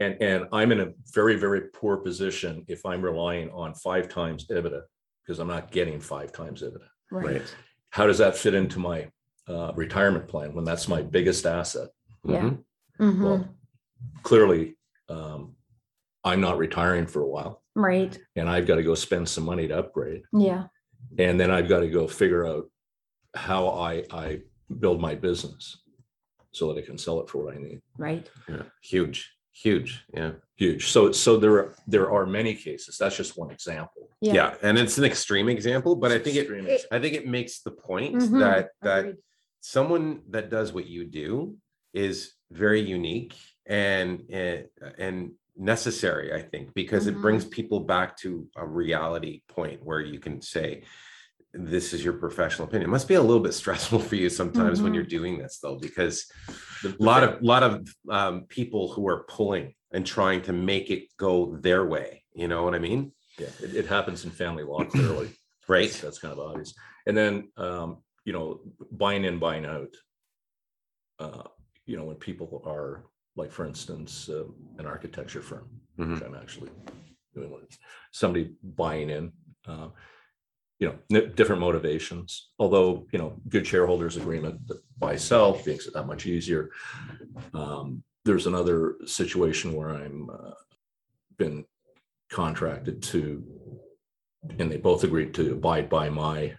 And, 0.00 0.20
and 0.20 0.44
I'm 0.52 0.72
in 0.72 0.80
a 0.80 0.92
very, 1.14 1.36
very 1.36 1.62
poor 1.72 1.96
position 1.98 2.64
if 2.68 2.84
I'm 2.84 3.02
relying 3.02 3.50
on 3.50 3.72
five 3.74 4.08
times 4.08 4.46
EBITDA, 4.48 4.82
because 5.24 5.38
I'm 5.38 5.46
not 5.48 5.70
getting 5.70 6.00
five 6.00 6.32
times 6.32 6.62
EBITDA. 6.62 6.88
Right. 7.10 7.42
How 7.90 8.06
does 8.06 8.18
that 8.18 8.36
fit 8.36 8.54
into 8.54 8.78
my 8.80 9.10
uh, 9.48 9.72
retirement 9.76 10.26
plan 10.26 10.54
when 10.54 10.64
that's 10.64 10.88
my 10.88 11.02
biggest 11.02 11.46
asset? 11.46 11.88
Yeah. 12.24 12.40
Mhm. 12.42 12.64
Mhm. 12.98 13.22
Well, 13.22 13.48
clearly, 14.22 14.76
um, 15.08 15.56
I'm 16.24 16.40
not 16.40 16.58
retiring 16.58 17.06
for 17.06 17.22
a 17.22 17.28
while 17.28 17.62
Right. 17.74 18.18
and 18.34 18.48
I've 18.48 18.66
got 18.66 18.76
to 18.76 18.82
go 18.82 18.94
spend 18.94 19.28
some 19.28 19.44
money 19.44 19.68
to 19.68 19.78
upgrade. 19.78 20.22
Yeah. 20.32 20.66
And 21.18 21.38
then 21.38 21.50
I've 21.50 21.68
got 21.68 21.80
to 21.80 21.88
go 21.88 22.08
figure 22.08 22.46
out 22.46 22.70
how 23.34 23.68
I, 23.68 24.04
I 24.10 24.42
build 24.80 25.00
my 25.00 25.14
business 25.14 25.82
so 26.52 26.72
that 26.72 26.82
I 26.82 26.86
can 26.86 26.98
sell 26.98 27.20
it 27.20 27.28
for 27.28 27.44
what 27.44 27.54
I 27.54 27.58
need. 27.58 27.80
Right. 27.98 28.28
Yeah. 28.48 28.62
Huge. 28.82 29.30
Huge. 29.52 30.04
Yeah. 30.12 30.32
Huge. 30.56 30.88
So, 30.90 31.12
so 31.12 31.36
there, 31.36 31.52
are 31.58 31.74
there 31.86 32.10
are 32.10 32.26
many 32.26 32.54
cases. 32.54 32.98
That's 32.98 33.16
just 33.16 33.38
one 33.38 33.50
example. 33.50 34.10
Yeah. 34.20 34.34
Yeah. 34.34 34.54
And 34.62 34.78
it's 34.78 34.98
an 34.98 35.04
extreme 35.04 35.48
example, 35.48 35.94
but 35.96 36.10
I 36.12 36.18
think 36.18 36.36
it 36.36 36.50
it- 36.50 36.86
I 36.90 36.98
think 36.98 37.14
it 37.14 37.26
makes 37.26 37.60
the 37.60 37.70
point 37.70 38.16
Mhm. 38.16 38.40
that 38.40 38.70
that 38.82 38.98
Agreed. 39.00 39.16
someone 39.60 40.22
that 40.30 40.50
does 40.50 40.72
what 40.72 40.86
you 40.86 41.04
do 41.04 41.56
is 41.94 42.32
very 42.50 42.80
unique 42.80 43.34
and 43.66 44.22
and, 44.30 44.66
and 44.98 45.32
necessary 45.56 46.32
i 46.34 46.40
think 46.40 46.72
because 46.74 47.06
it 47.06 47.20
brings 47.20 47.44
people 47.44 47.80
back 47.80 48.16
to 48.16 48.46
a 48.56 48.66
reality 48.66 49.42
point 49.48 49.82
where 49.82 50.00
you 50.00 50.18
can 50.20 50.40
say 50.40 50.82
this 51.52 51.94
is 51.94 52.04
your 52.04 52.12
professional 52.12 52.68
opinion 52.68 52.88
it 52.88 52.92
must 52.92 53.08
be 53.08 53.14
a 53.14 53.20
little 53.20 53.42
bit 53.42 53.54
stressful 53.54 53.98
for 53.98 54.14
you 54.16 54.28
sometimes 54.28 54.82
when 54.82 54.92
Mhm. 54.92 54.96
you're 54.96 55.04
doing 55.04 55.38
this 55.38 55.58
though 55.62 55.78
because 55.78 56.30
a 56.84 56.92
lot 56.98 57.22
of 57.24 57.42
lot 57.42 57.62
of 57.62 57.88
um, 58.10 58.42
people 58.48 58.92
who 58.92 59.08
are 59.08 59.24
pulling 59.24 59.74
and 59.92 60.06
trying 60.06 60.42
to 60.42 60.52
make 60.52 60.90
it 60.90 61.04
go 61.16 61.56
their 61.56 61.84
way 61.86 62.22
you 62.34 62.46
know 62.48 62.62
what 62.62 62.74
i 62.74 62.78
mean 62.78 63.12
Yeah, 63.38 63.48
it, 63.62 63.74
it 63.74 63.86
happens 63.86 64.24
in 64.24 64.30
family 64.30 64.62
law 64.64 64.84
clearly. 64.84 65.28
right 65.68 65.86
That's- 65.90 66.00
That's 66.02 66.18
kind 66.20 66.32
of 66.32 66.38
obvious. 66.38 66.72
And 67.06 67.16
then, 67.16 67.34
um, 67.56 67.88
you 68.24 68.32
know, 68.32 68.60
buying 69.02 69.24
in, 69.24 69.38
buying 69.38 69.64
out. 69.66 69.92
Uh, 71.18 71.42
you 71.86 71.96
know, 71.96 72.04
when 72.04 72.16
people 72.16 72.62
are, 72.66 73.04
like, 73.36 73.50
for 73.52 73.64
instance, 73.66 74.28
uh, 74.28 74.44
an 74.78 74.86
architecture 74.86 75.42
firm, 75.42 75.68
which 75.96 76.22
I'm 76.22 76.34
actually 76.34 76.70
doing 77.34 77.50
with 77.52 77.78
somebody 78.12 78.52
buying 78.62 79.10
in. 79.10 79.32
uh, 79.66 79.88
You 80.78 80.88
know, 80.88 80.98
n- 81.18 81.32
different 81.34 81.62
motivations, 81.68 82.50
although, 82.58 83.06
you 83.12 83.18
know, 83.18 83.30
good 83.48 83.66
shareholders 83.66 84.16
agreement 84.18 84.56
that 84.68 84.80
buy 84.98 85.16
sell 85.16 85.58
makes 85.66 85.86
it 85.86 85.94
that 85.94 86.06
much 86.06 86.26
easier. 86.26 86.70
Um, 87.54 88.02
There's 88.26 88.46
another 88.46 88.96
situation 89.06 89.72
where 89.76 89.90
I'm 90.02 90.28
uh, 90.28 90.54
been 91.38 91.64
contracted 92.30 93.02
to 93.12 93.22
and 94.58 94.70
they 94.70 94.76
both 94.76 95.02
agreed 95.04 95.32
to 95.34 95.52
abide 95.52 95.88
by 95.88 96.08
my 96.10 96.54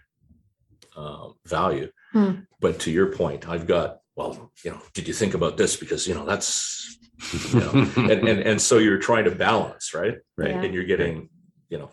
uh, 0.96 1.28
value. 1.46 1.88
Hmm. 2.12 2.32
But 2.60 2.80
to 2.80 2.90
your 2.90 3.12
point, 3.12 3.48
I've 3.48 3.66
got, 3.66 4.00
well, 4.18 4.52
you 4.64 4.72
know, 4.72 4.80
did 4.94 5.06
you 5.08 5.14
think 5.14 5.34
about 5.34 5.56
this? 5.56 5.76
Because, 5.76 6.06
you 6.08 6.14
know, 6.14 6.26
that's, 6.26 6.98
you 7.54 7.60
know, 7.60 7.70
and, 7.96 8.28
and, 8.28 8.40
and 8.40 8.60
so 8.60 8.78
you're 8.78 8.98
trying 8.98 9.24
to 9.24 9.30
balance, 9.30 9.94
right? 9.94 10.16
right 10.36 10.50
Yeah. 10.50 10.62
And 10.62 10.74
you're 10.74 10.84
getting, 10.84 11.30
you 11.70 11.78
know, 11.78 11.90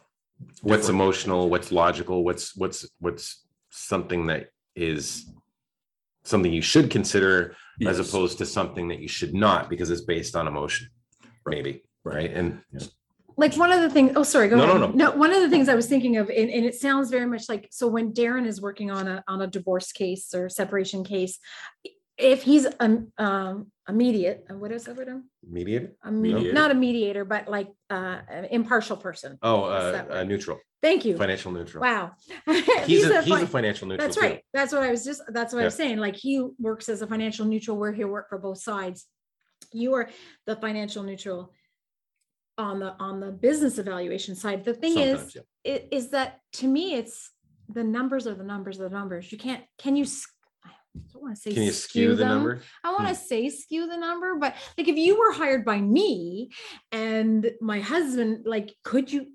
what's 0.62 0.90
emotional 0.90 1.50
what's 1.50 1.72
logical 1.72 2.24
what's 2.24 2.56
what's 2.58 2.86
what's 3.00 3.46
something 3.70 4.28
that 4.28 4.50
is 4.76 5.30
something 6.24 6.52
you 6.52 6.62
should 6.62 6.90
consider 6.90 7.56
as 7.86 8.00
opposed 8.00 8.38
to 8.38 8.46
something 8.46 8.88
that 8.88 9.00
you 9.00 9.08
should 9.08 9.34
not 9.34 9.70
because 9.70 9.90
it's 9.90 10.02
based 10.02 10.36
on 10.36 10.48
emotion 10.48 10.88
maybe 11.46 11.84
right 12.04 12.32
and 12.34 12.62
like 13.38 13.56
one 13.56 13.72
of 13.72 13.82
the 13.82 13.90
things 13.90 14.12
oh 14.16 14.24
sorry 14.24 14.48
go 14.48 14.56
No, 14.58 14.66
no, 14.66 14.84
ahead 14.84 14.96
no. 14.96 15.12
one 15.12 15.32
of 15.32 15.42
the 15.42 15.50
things 15.50 15.70
i 15.70 15.76
was 15.76 15.88
thinking 15.88 16.18
of 16.18 16.30
and, 16.30 16.50
and 16.50 16.66
it 16.66 16.76
sounds 16.76 17.10
very 17.10 17.26
much 17.28 17.48
like 17.48 17.68
so 17.72 17.88
when 17.88 18.14
darren 18.14 18.46
is 18.46 18.62
working 18.62 18.92
on 18.92 19.08
a 19.08 19.24
on 19.28 19.42
a 19.42 19.48
divorce 19.48 19.92
case 19.92 20.34
or 20.34 20.50
separation 20.50 21.04
case 21.04 21.40
if 22.18 22.44
he's 22.44 22.66
um, 22.80 23.12
um 23.18 23.72
immediate 23.88 24.46
uh, 24.50 24.56
what 24.56 24.72
is 24.72 24.86
that 24.86 24.96
word? 24.96 25.22
Mediator? 25.48 25.92
A 26.04 26.12
me- 26.12 26.34
Mediator. 26.34 26.54
not 26.54 26.72
a 26.72 26.74
mediator 26.74 27.26
but 27.26 27.48
like 27.48 27.70
uh 27.90 28.20
an 28.30 28.46
impartial 28.46 28.98
person. 28.98 29.38
Oh 29.42 29.62
What's 29.62 29.84
uh, 29.84 29.92
that 29.92 30.12
uh 30.12 30.24
neutral. 30.24 30.60
Thank 30.82 31.04
you. 31.06 31.18
Financial 31.18 31.52
neutral. 31.52 31.82
Wow. 31.82 32.12
He's 32.86 33.06
a, 33.06 33.10
fi- 33.10 33.22
he's 33.24 33.42
a 33.42 33.48
financial 33.48 33.88
neutral 33.88 34.06
that's 34.08 34.18
too. 34.18 34.22
right 34.22 34.42
that's 34.54 34.72
what 34.72 34.84
i 34.84 34.92
was 34.92 35.04
just 35.04 35.22
that's 35.30 35.52
what 35.54 35.60
i 35.60 35.64
Yeah. 35.64 35.68
was 35.68 35.76
saying. 35.76 35.98
Like 35.98 36.16
he 36.16 36.46
works 36.60 36.90
as 36.90 37.02
a 37.02 37.08
financial 37.08 37.46
neutral. 37.46 37.78
Where 37.78 37.92
he'll 37.94 38.08
work 38.08 38.30
for 38.30 38.38
both 38.38 38.60
sides. 38.62 39.06
You 39.74 39.94
are 39.96 40.10
the 40.46 40.56
financial 40.56 41.04
neutral 41.04 41.52
on 42.58 42.80
the 42.80 42.94
on 43.00 43.20
the 43.20 43.32
business 43.32 43.78
evaluation 43.78 44.36
side. 44.36 44.64
The 44.64 44.74
thing 44.74 44.98
is 44.98 45.36
yeah. 45.36 45.74
i- 45.74 45.88
is 45.92 46.10
that 46.12 46.40
to 46.54 46.68
me 46.68 46.94
it's 46.96 47.32
the 47.68 47.84
numbers 47.84 48.28
are 48.28 48.36
the 48.36 48.44
numbers 48.44 48.80
are 48.80 48.84
the 48.90 48.96
numbers. 48.96 49.32
You 49.32 49.38
can't 49.38 49.64
can 49.78 49.96
you 49.96 50.04
s- 50.04 50.28
I 50.96 51.14
don't 51.14 51.22
want 51.22 51.36
to 51.36 51.42
say 51.42 51.54
can 51.54 51.64
you 51.64 51.72
skew 51.72 52.10
the 52.10 52.16
them. 52.18 52.28
number 52.30 52.62
I 52.84 52.92
want 52.92 53.08
to 53.08 53.14
Hmm. 53.16 53.26
say 53.28 53.50
skew 53.50 53.88
the 53.88 53.98
number, 53.98 54.36
but 54.40 54.56
like 54.78 54.88
if 54.88 54.98
you 54.98 55.18
were 55.20 55.32
hired 55.34 55.66
by 55.66 55.80
me 55.82 56.50
and 56.92 57.52
my 57.62 57.80
husband, 57.80 58.46
like, 58.46 58.74
could 58.84 59.12
you? 59.12 59.28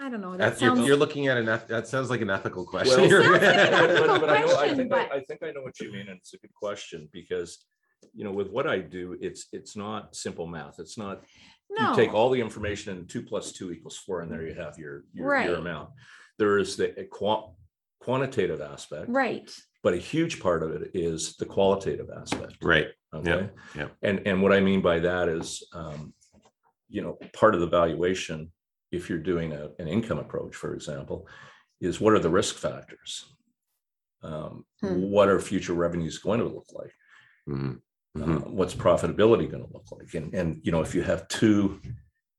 I 0.00 0.08
don't 0.08 0.20
know. 0.22 0.32
That 0.32 0.38
That's, 0.38 0.62
you're, 0.62 0.74
sounds 0.76 0.86
you're 0.88 0.96
looking 0.96 1.26
at 1.26 1.36
an 1.36 1.48
eth- 1.48 1.68
that 1.68 1.86
sounds 1.88 2.08
like 2.08 2.20
an 2.22 2.30
ethical 2.30 2.64
question 2.64 3.00
Well- 3.02 3.10
You're- 3.10 3.28
like 3.28 3.42
an 3.42 3.48
ethical 3.48 4.06
But- 4.06 4.20
but 4.22 4.30
I 4.30 4.38
know- 4.40 4.46
I 4.46 4.52
question, 4.54 4.76
think 4.76 4.92
I- 4.92 4.96
but- 5.08 5.12
I 5.12 5.20
think 5.20 5.42
I 5.42 5.50
know 5.50 5.62
what 5.62 5.78
you 5.80 5.92
mean, 5.92 6.08
and 6.08 6.18
it's 6.18 6.32
a 6.34 6.38
good 6.38 6.54
question, 6.54 7.08
because, 7.12 7.66
you 8.14 8.24
know, 8.24 8.30
with 8.32 8.48
what 8.48 8.66
I 8.66 8.78
do, 8.78 9.16
it's, 9.20 9.46
it's 9.52 9.76
not 9.76 10.14
simple 10.16 10.46
math. 10.46 10.78
It's 10.78 10.96
not, 10.96 11.22
no. 11.68 11.90
you 11.90 11.96
take 11.96 12.14
all 12.14 12.30
the 12.30 12.40
information 12.40 12.96
and 12.96 13.08
two 13.08 13.22
plus 13.22 13.52
two 13.52 13.70
equals 13.72 13.98
four, 13.98 14.20
and 14.22 14.32
there 14.32 14.46
you 14.46 14.54
have 14.54 14.78
your, 14.78 15.04
your, 15.12 15.28
Right. 15.28 15.46
your 15.48 15.58
amount. 15.58 15.90
There 16.38 16.58
is 16.58 16.76
the 16.76 17.06
qua- 17.10 17.50
quantitative 18.00 18.60
aspect, 18.62 19.08
right. 19.08 19.50
But 19.82 19.94
a 19.94 19.98
huge 19.98 20.40
part 20.40 20.62
of 20.62 20.72
it 20.72 20.90
is 20.94 21.36
the 21.36 21.46
qualitative 21.46 22.08
aspect. 22.10 22.56
right 22.62 22.88
Okay. 23.14 23.48
yeah. 23.74 23.88
And, 24.02 24.26
and 24.26 24.42
what 24.42 24.52
I 24.52 24.60
mean 24.60 24.82
by 24.82 24.98
that 25.00 25.28
is, 25.30 25.66
um, 25.72 26.12
you 26.90 27.00
know, 27.00 27.18
part 27.32 27.54
of 27.54 27.60
the 27.60 27.66
valuation, 27.66 28.52
if 28.92 29.08
you're 29.08 29.18
doing 29.18 29.52
a, 29.54 29.70
an 29.78 29.88
income 29.88 30.18
approach, 30.18 30.54
for 30.54 30.74
example, 30.74 31.26
is 31.80 32.00
what 32.00 32.12
are 32.12 32.18
the 32.18 32.28
risk 32.30 32.56
factors? 32.56 33.34
Um, 34.22 34.64
Hmm. 34.80 35.00
what 35.10 35.28
are 35.28 35.40
future 35.40 35.74
revenues 35.74 36.18
going 36.18 36.40
to 36.40 36.46
look 36.46 36.66
like? 36.72 36.92
Mhm. 37.48 37.80
Uh, 38.16 38.20
Mhm. 38.20 38.50
what's 38.50 38.74
profitability 38.74 39.50
going 39.50 39.64
to 39.66 39.72
look 39.72 39.90
like? 39.90 40.12
And, 40.14 40.34
and, 40.34 40.60
you 40.62 40.70
know, 40.72 40.82
if 40.82 40.94
you 40.94 41.02
have 41.02 41.28
two 41.28 41.80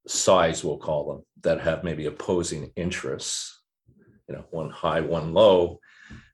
sides, 0.07 0.63
we'll 0.63 0.77
call 0.77 1.07
them, 1.11 1.25
that 1.41 1.61
have 1.61 1.83
maybe 1.83 2.05
opposing 2.05 2.71
interests, 2.75 3.63
you 4.27 4.35
know, 4.35 4.45
one 4.51 4.69
high, 4.69 5.01
one 5.01 5.33
low, 5.33 5.79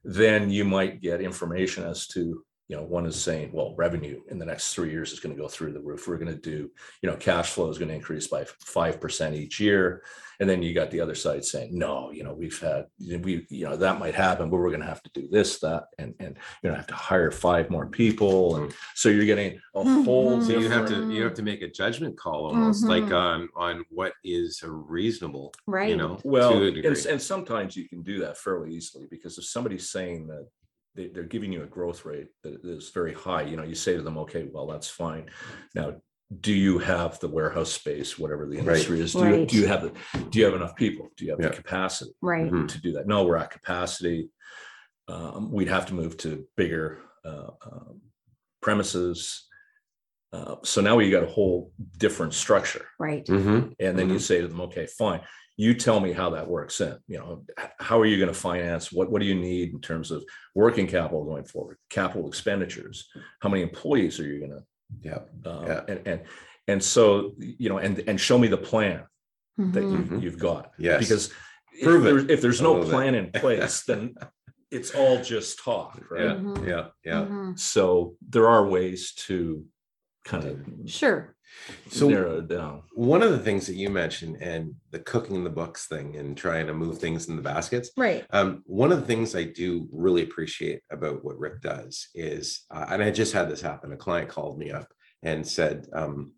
then 0.06 0.48
you 0.48 0.64
might 0.64 1.02
get 1.02 1.20
information 1.20 1.84
as 1.84 2.06
to, 2.06 2.44
you 2.68 2.76
know, 2.76 2.82
one 2.82 3.06
is 3.06 3.14
saying, 3.20 3.50
well, 3.52 3.74
revenue 3.76 4.20
in 4.28 4.38
the 4.38 4.44
next 4.44 4.74
three 4.74 4.90
years 4.90 5.12
is 5.12 5.20
going 5.20 5.34
to 5.34 5.40
go 5.40 5.46
through 5.48 5.72
the 5.72 5.80
roof. 5.80 6.08
We're 6.08 6.16
going 6.18 6.34
to 6.34 6.40
do, 6.40 6.68
you 7.00 7.08
know, 7.08 7.16
cash 7.16 7.50
flow 7.50 7.68
is 7.70 7.78
going 7.78 7.90
to 7.90 7.94
increase 7.94 8.26
by 8.26 8.44
five 8.44 9.00
percent 9.00 9.36
each 9.36 9.60
year. 9.60 10.02
And 10.40 10.50
then 10.50 10.62
you 10.62 10.74
got 10.74 10.90
the 10.90 11.00
other 11.00 11.14
side 11.14 11.44
saying, 11.44 11.78
no, 11.78 12.10
you 12.10 12.22
know, 12.22 12.34
we've 12.34 12.58
had, 12.60 12.86
we, 12.98 13.46
you 13.48 13.64
know, 13.64 13.76
that 13.76 13.98
might 13.98 14.14
happen, 14.14 14.50
but 14.50 14.58
we're 14.58 14.68
going 14.68 14.80
to 14.82 14.86
have 14.86 15.02
to 15.04 15.10
do 15.14 15.28
this, 15.30 15.60
that, 15.60 15.84
and, 15.98 16.12
and 16.18 16.36
you're 16.62 16.72
going 16.72 16.74
to 16.74 16.78
have 16.80 16.86
to 16.88 16.94
hire 16.94 17.30
five 17.30 17.70
more 17.70 17.86
people. 17.86 18.56
And 18.56 18.74
so 18.94 19.08
you're 19.08 19.24
getting 19.24 19.58
a 19.74 19.82
whole. 20.02 20.38
Mhm. 20.38 20.46
so 20.46 20.58
you 20.58 20.68
have 20.68 20.88
to 20.88 21.10
you 21.12 21.22
have 21.22 21.34
to 21.34 21.42
make 21.42 21.62
a 21.62 21.68
judgment 21.70 22.18
call 22.18 22.46
almost 22.46 22.84
like 22.84 23.04
Mhm. 23.04 23.16
on 23.16 23.48
on 23.54 23.84
what 23.90 24.12
is 24.24 24.60
a 24.64 24.70
reasonable 24.70 25.54
Right. 25.66 25.88
you 25.90 25.96
know 25.96 26.18
Well, 26.24 26.62
and, 26.64 26.76
and 26.84 27.22
sometimes 27.22 27.76
you 27.76 27.88
can 27.88 28.02
do 28.02 28.18
that 28.20 28.36
fairly 28.36 28.74
easily 28.74 29.06
because 29.08 29.38
if 29.38 29.44
somebody's 29.44 29.88
saying 29.88 30.26
that 30.26 30.48
they, 30.96 31.08
they're 31.08 31.22
giving 31.24 31.52
you 31.52 31.62
a 31.62 31.66
growth 31.66 32.04
rate 32.04 32.28
that 32.42 32.64
is 32.64 32.90
very 32.90 33.12
high, 33.12 33.42
you 33.42 33.56
know, 33.56 33.62
you 33.62 33.74
say 33.74 33.94
to 33.96 34.02
them, 34.02 34.18
okay, 34.18 34.48
well, 34.52 34.66
that's 34.66 34.88
fine. 34.88 35.26
Now, 35.74 35.96
do 36.40 36.52
you 36.52 36.78
have 36.78 37.20
the 37.20 37.28
warehouse 37.28 37.70
space, 37.70 38.18
whatever 38.18 38.46
the 38.46 38.56
Right. 38.56 38.66
industry 38.68 39.00
is? 39.00 39.12
Do 39.12 39.28
you, 39.28 39.46
do 39.46 39.56
you 39.58 39.66
have, 39.66 39.82
the 39.82 39.92
do 40.30 40.38
you 40.40 40.44
have 40.46 40.54
enough 40.54 40.74
people? 40.74 41.10
Do 41.16 41.24
you 41.24 41.30
have 41.32 41.40
Yeah. 41.40 41.48
the 41.50 41.54
capacity 41.54 42.12
Right. 42.20 42.50
Mhm. 42.50 42.66
to 42.68 42.80
do 42.80 42.92
that? 42.92 43.06
No, 43.06 43.24
we're 43.24 43.36
at 43.36 43.50
capacity. 43.50 44.30
Um, 45.06 45.52
we'd 45.52 45.68
have 45.68 45.86
to 45.86 45.94
move 45.94 46.16
to 46.18 46.44
bigger 46.56 46.98
uh, 47.24 47.50
um, 47.64 48.00
premises. 48.62 49.46
Uh, 50.32 50.56
so 50.62 50.80
now 50.80 50.96
we 50.96 51.10
got 51.10 51.22
a 51.24 51.26
whole 51.28 51.72
different 51.98 52.34
structure. 52.34 52.86
Right. 52.98 53.24
Mhm. 53.26 53.74
And 53.80 53.98
then 53.98 54.10
you 54.10 54.18
say 54.18 54.40
to 54.40 54.48
them, 54.48 54.60
okay, 54.62 54.86
fine, 54.86 55.20
you 55.58 55.72
tell 55.74 56.00
me 56.00 56.12
how 56.12 56.30
that 56.30 56.46
works 56.48 56.80
in, 56.80 56.96
you 57.08 57.18
know, 57.18 57.42
how 57.78 57.98
are 57.98 58.04
you 58.06 58.18
going 58.18 58.32
to 58.32 58.38
finance? 58.38 58.92
What, 58.92 59.10
what 59.10 59.20
do 59.20 59.26
you 59.26 59.34
need 59.34 59.72
in 59.72 59.80
terms 59.80 60.10
of 60.10 60.22
working 60.54 60.86
capital 60.86 61.24
going 61.24 61.44
forward, 61.44 61.78
capital 61.88 62.28
expenditures? 62.28 63.08
How 63.40 63.48
many 63.48 63.62
employees 63.62 64.20
are 64.20 64.26
you 64.26 64.40
going 64.40 64.60
yeah 65.00 65.18
to, 65.44 65.50
uh, 65.50 65.64
Yeah. 65.66 65.84
and, 65.94 66.06
and, 66.06 66.20
and 66.68 66.82
so, 66.84 67.32
you 67.38 67.68
know, 67.70 67.78
and, 67.78 67.98
and 68.06 68.20
show 68.20 68.36
me 68.38 68.48
the 68.48 68.58
plan 68.58 69.04
that 69.56 69.82
Mhm. 69.82 70.10
you, 70.10 70.20
you've 70.20 70.38
got. 70.38 70.72
Yes. 70.78 71.00
Because 71.00 71.30
if 71.72 71.84
Prove 71.84 72.04
it. 72.04 72.10
there's, 72.10 72.24
if 72.30 72.40
there's 72.42 72.60
no 72.60 72.82
plan 72.84 73.14
in 73.14 73.30
place, 73.42 73.84
then 73.84 74.14
it's 74.70 74.94
all 74.94 75.22
just 75.22 75.58
talk, 75.64 75.98
Yeah, 76.14 76.24
right? 76.24 76.42
Mhm. 76.42 76.68
yeah, 76.68 76.86
yeah. 77.04 77.24
Mhm. 77.24 77.58
So 77.58 78.16
there 78.28 78.48
are 78.48 78.66
ways 78.68 79.14
to 79.28 79.64
kind 80.24 80.44
of 80.44 80.90
Sure. 80.90 81.34
So 81.88 82.08
narrow 82.08 82.38
it 82.38 82.48
down. 82.48 82.82
one 82.94 83.22
of 83.22 83.30
the 83.30 83.38
things 83.38 83.66
that 83.66 83.74
you 83.74 83.90
mentioned 83.90 84.36
and 84.40 84.74
the 84.90 84.98
cooking 85.00 85.42
the 85.44 85.50
books 85.50 85.86
thing 85.86 86.16
and 86.16 86.36
trying 86.36 86.66
to 86.66 86.74
move 86.74 86.98
things 86.98 87.28
in 87.28 87.36
the 87.36 87.42
baskets. 87.42 87.90
Right. 87.96 88.24
Um, 88.30 88.62
one 88.66 88.92
of 88.92 89.00
the 89.00 89.06
things 89.06 89.34
I 89.34 89.44
do 89.44 89.88
really 89.92 90.22
appreciate 90.22 90.82
about 90.90 91.24
what 91.24 91.38
Rick 91.38 91.62
does 91.62 92.08
is, 92.14 92.64
uh, 92.70 92.86
and 92.90 93.02
I 93.02 93.10
just 93.10 93.32
had 93.32 93.50
this 93.50 93.60
happen. 93.60 93.92
A 93.92 93.96
client 93.96 94.28
called 94.28 94.58
me 94.58 94.70
up 94.70 94.88
and 95.22 95.46
said, 95.46 95.88
um, 95.92 96.32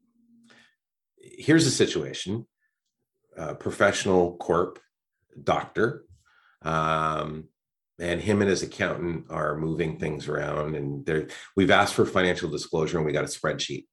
"Here's 1.17 1.65
the 1.65 1.71
situation: 1.71 2.47
uh, 3.37 3.55
professional 3.55 4.37
corp 4.37 4.79
doctor, 5.43 6.05
um, 6.63 7.49
and 7.99 8.21
him 8.21 8.41
and 8.41 8.51
his 8.51 8.63
accountant 8.63 9.27
are 9.31 9.57
moving 9.57 9.99
things 9.99 10.29
around, 10.29 10.75
and 10.75 11.05
they're 11.05 11.29
we've 11.57 11.71
asked 11.71 11.95
for 11.95 12.07
financial 12.07 12.51
disclosure, 12.51 12.97
and 12.97 13.07
we 13.07 13.13
got 13.13 13.25
a 13.25 13.29
spreadsheet, 13.29 13.87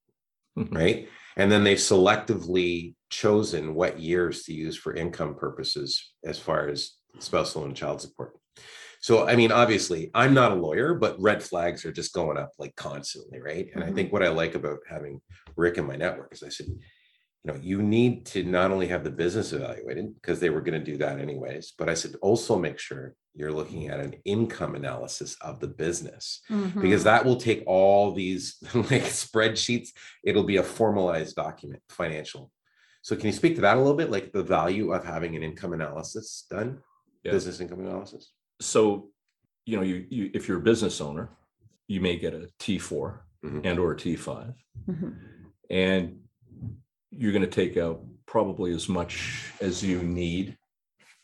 Mm-hmm. 0.57 0.75
right? 0.75 1.09
And 1.37 1.51
then 1.51 1.63
they've 1.63 1.77
selectively 1.77 2.95
chosen 3.09 3.75
what 3.75 3.99
years 3.99 4.43
to 4.43 4.53
use 4.53 4.77
for 4.77 4.93
income 4.93 5.35
purposes 5.35 6.11
as 6.23 6.39
far 6.39 6.69
as 6.69 6.91
spousal 7.19 7.65
and 7.65 7.75
child 7.75 8.01
support. 8.01 8.37
So, 9.01 9.27
I 9.27 9.35
mean, 9.35 9.51
obviously, 9.51 10.09
I'm 10.15 10.33
not 10.33 10.51
a 10.51 10.55
lawyer, 10.55 10.95
but 10.95 11.19
red 11.21 11.43
flags 11.43 11.85
are 11.85 11.91
just 11.91 12.13
going 12.13 12.37
up 12.37 12.51
like 12.57 12.75
constantly, 12.75 13.39
right? 13.39 13.67
And 13.73 13.83
I 13.83 13.87
mm-hmm. 13.87 13.95
think 13.95 14.13
what 14.13 14.23
I 14.23 14.29
like 14.29 14.55
about 14.55 14.79
having 14.89 15.21
Rick 15.55 15.77
in 15.77 15.85
my 15.85 15.95
network 15.95 16.33
is 16.33 16.41
I 16.41 16.49
said, 16.49 16.67
you 17.45 17.53
know, 17.53 17.59
you 17.61 17.81
need 17.83 18.25
to 18.25 18.43
not 18.43 18.71
only 18.71 18.87
have 18.87 19.03
the 19.03 19.11
business 19.11 19.53
evaluated 19.53 20.15
because 20.15 20.39
they 20.39 20.49
were 20.49 20.61
going 20.61 20.79
to 20.79 20.91
do 20.91 20.97
that 20.97 21.19
anyways, 21.19 21.73
but 21.77 21.89
I 21.89 21.93
said 21.93 22.15
also 22.21 22.57
make 22.57 22.79
sure 22.79 23.13
you're 23.35 23.51
looking 23.51 23.87
at 23.89 23.99
an 23.99 24.15
income 24.25 24.73
analysis 24.75 25.35
of 25.41 25.59
the 25.59 25.67
business 25.67 26.41
because 26.49 27.01
Mhm. 27.01 27.03
that 27.03 27.25
will 27.25 27.35
take 27.35 27.63
all 27.67 28.13
these 28.13 28.55
like 28.73 29.03
spreadsheets 29.03 29.89
it'll 30.23 30.43
be 30.43 30.57
a 30.57 30.63
formalized 30.63 31.35
document 31.35 31.83
financial 31.89 32.51
so 33.01 33.15
can 33.15 33.25
you 33.27 33.31
speak 33.33 33.55
to 33.55 33.61
that 33.61 33.75
a 33.77 33.79
little 33.79 33.97
bit 33.97 34.09
like 34.09 34.31
the 34.31 34.41
value 34.41 34.93
of 34.93 35.03
having 35.03 35.35
an 35.35 35.43
income 35.43 35.73
analysis 35.73 36.45
done 36.49 36.79
Yeah. 37.23 37.31
business 37.33 37.59
income 37.59 37.81
analysis 37.81 38.31
So, 38.61 39.09
you 39.65 39.75
know, 39.75 39.83
you, 39.83 40.05
you, 40.09 40.31
if 40.33 40.47
you're 40.47 40.59
a 40.59 40.69
business 40.71 41.01
owner, 41.01 41.29
you 41.87 41.99
may 41.99 42.15
get 42.17 42.33
a 42.33 42.47
T4 42.59 43.19
Mhm. 43.43 43.61
and 43.65 43.79
or 43.79 43.91
a 43.91 43.97
T5, 43.97 44.53
Mhm. 44.89 45.11
and 45.69 46.21
you're 47.17 47.31
going 47.31 47.41
to 47.41 47.47
take 47.47 47.77
out 47.77 48.01
probably 48.25 48.73
as 48.73 48.89
much 48.89 49.51
as 49.61 49.83
you 49.83 50.01
need 50.01 50.57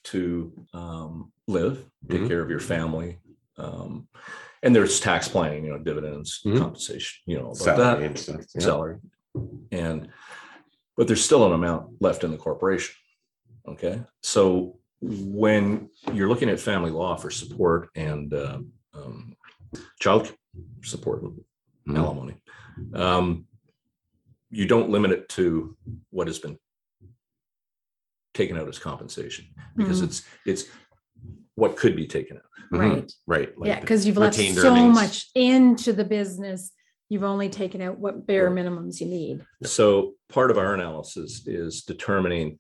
to 0.03 0.51
um, 0.73 1.31
live, 1.47 1.85
take 2.09 2.21
Mhm. 2.21 2.27
care 2.27 2.41
of 2.41 2.49
your 2.49 2.59
family. 2.59 3.19
Um, 3.57 4.07
and 4.63 4.75
there's 4.75 4.99
tax 4.99 5.27
planning, 5.27 5.65
you 5.65 5.71
know, 5.71 5.79
dividends, 5.79 6.41
Mhm. 6.45 6.57
compensation, 6.57 7.21
you 7.25 7.37
know, 7.37 7.45
about 7.47 7.57
salary 7.57 8.07
that, 8.07 8.27
and 8.29 8.47
yeah. 8.55 8.61
salary. 8.61 8.97
And, 9.71 10.09
but 10.97 11.07
there's 11.07 11.23
still 11.23 11.45
an 11.45 11.53
amount 11.53 12.01
left 12.01 12.23
in 12.23 12.31
the 12.31 12.37
corporation. 12.37 12.95
Okay. 13.67 14.03
So 14.23 14.79
when 15.01 15.89
you're 16.13 16.29
looking 16.29 16.49
at 16.49 16.59
family 16.59 16.91
law 16.91 17.15
for 17.15 17.29
support 17.29 17.89
and 17.95 18.33
uh, 18.33 18.59
um, 18.93 19.35
child 19.99 20.31
support, 20.83 21.23
Mhm. 21.87 21.97
alimony, 21.97 22.41
um, 22.93 23.47
you 24.51 24.67
don't 24.67 24.89
limit 24.89 25.11
it 25.11 25.29
to 25.29 25.75
what 26.11 26.27
has 26.27 26.37
been 26.37 26.57
taken 28.33 28.57
out 28.57 28.67
as 28.67 28.77
compensation 28.79 29.45
because 29.75 30.01
Mhm. 30.01 30.05
it's 30.05 30.23
it's 30.45 30.65
what 31.55 31.75
could 31.75 31.95
be 31.95 32.07
taken 32.07 32.37
out. 32.37 32.43
Mhm. 32.71 32.79
Right. 32.79 33.13
right 33.27 33.57
like 33.57 33.67
Yeah, 33.67 33.79
because 33.79 34.05
you've 34.05 34.17
left 34.17 34.35
so 34.35 34.71
earnings. 34.71 34.95
much 34.95 35.29
into 35.35 35.91
the 35.93 36.05
business. 36.05 36.71
You've 37.09 37.23
only 37.25 37.49
taken 37.49 37.81
out 37.81 37.99
what 37.99 38.25
bare 38.25 38.49
Right. 38.49 38.65
minimums 38.65 39.01
you 39.01 39.07
need. 39.07 39.45
So 39.63 40.15
part 40.29 40.49
of 40.49 40.57
our 40.57 40.73
analysis 40.73 41.45
is 41.47 41.81
determining 41.83 42.59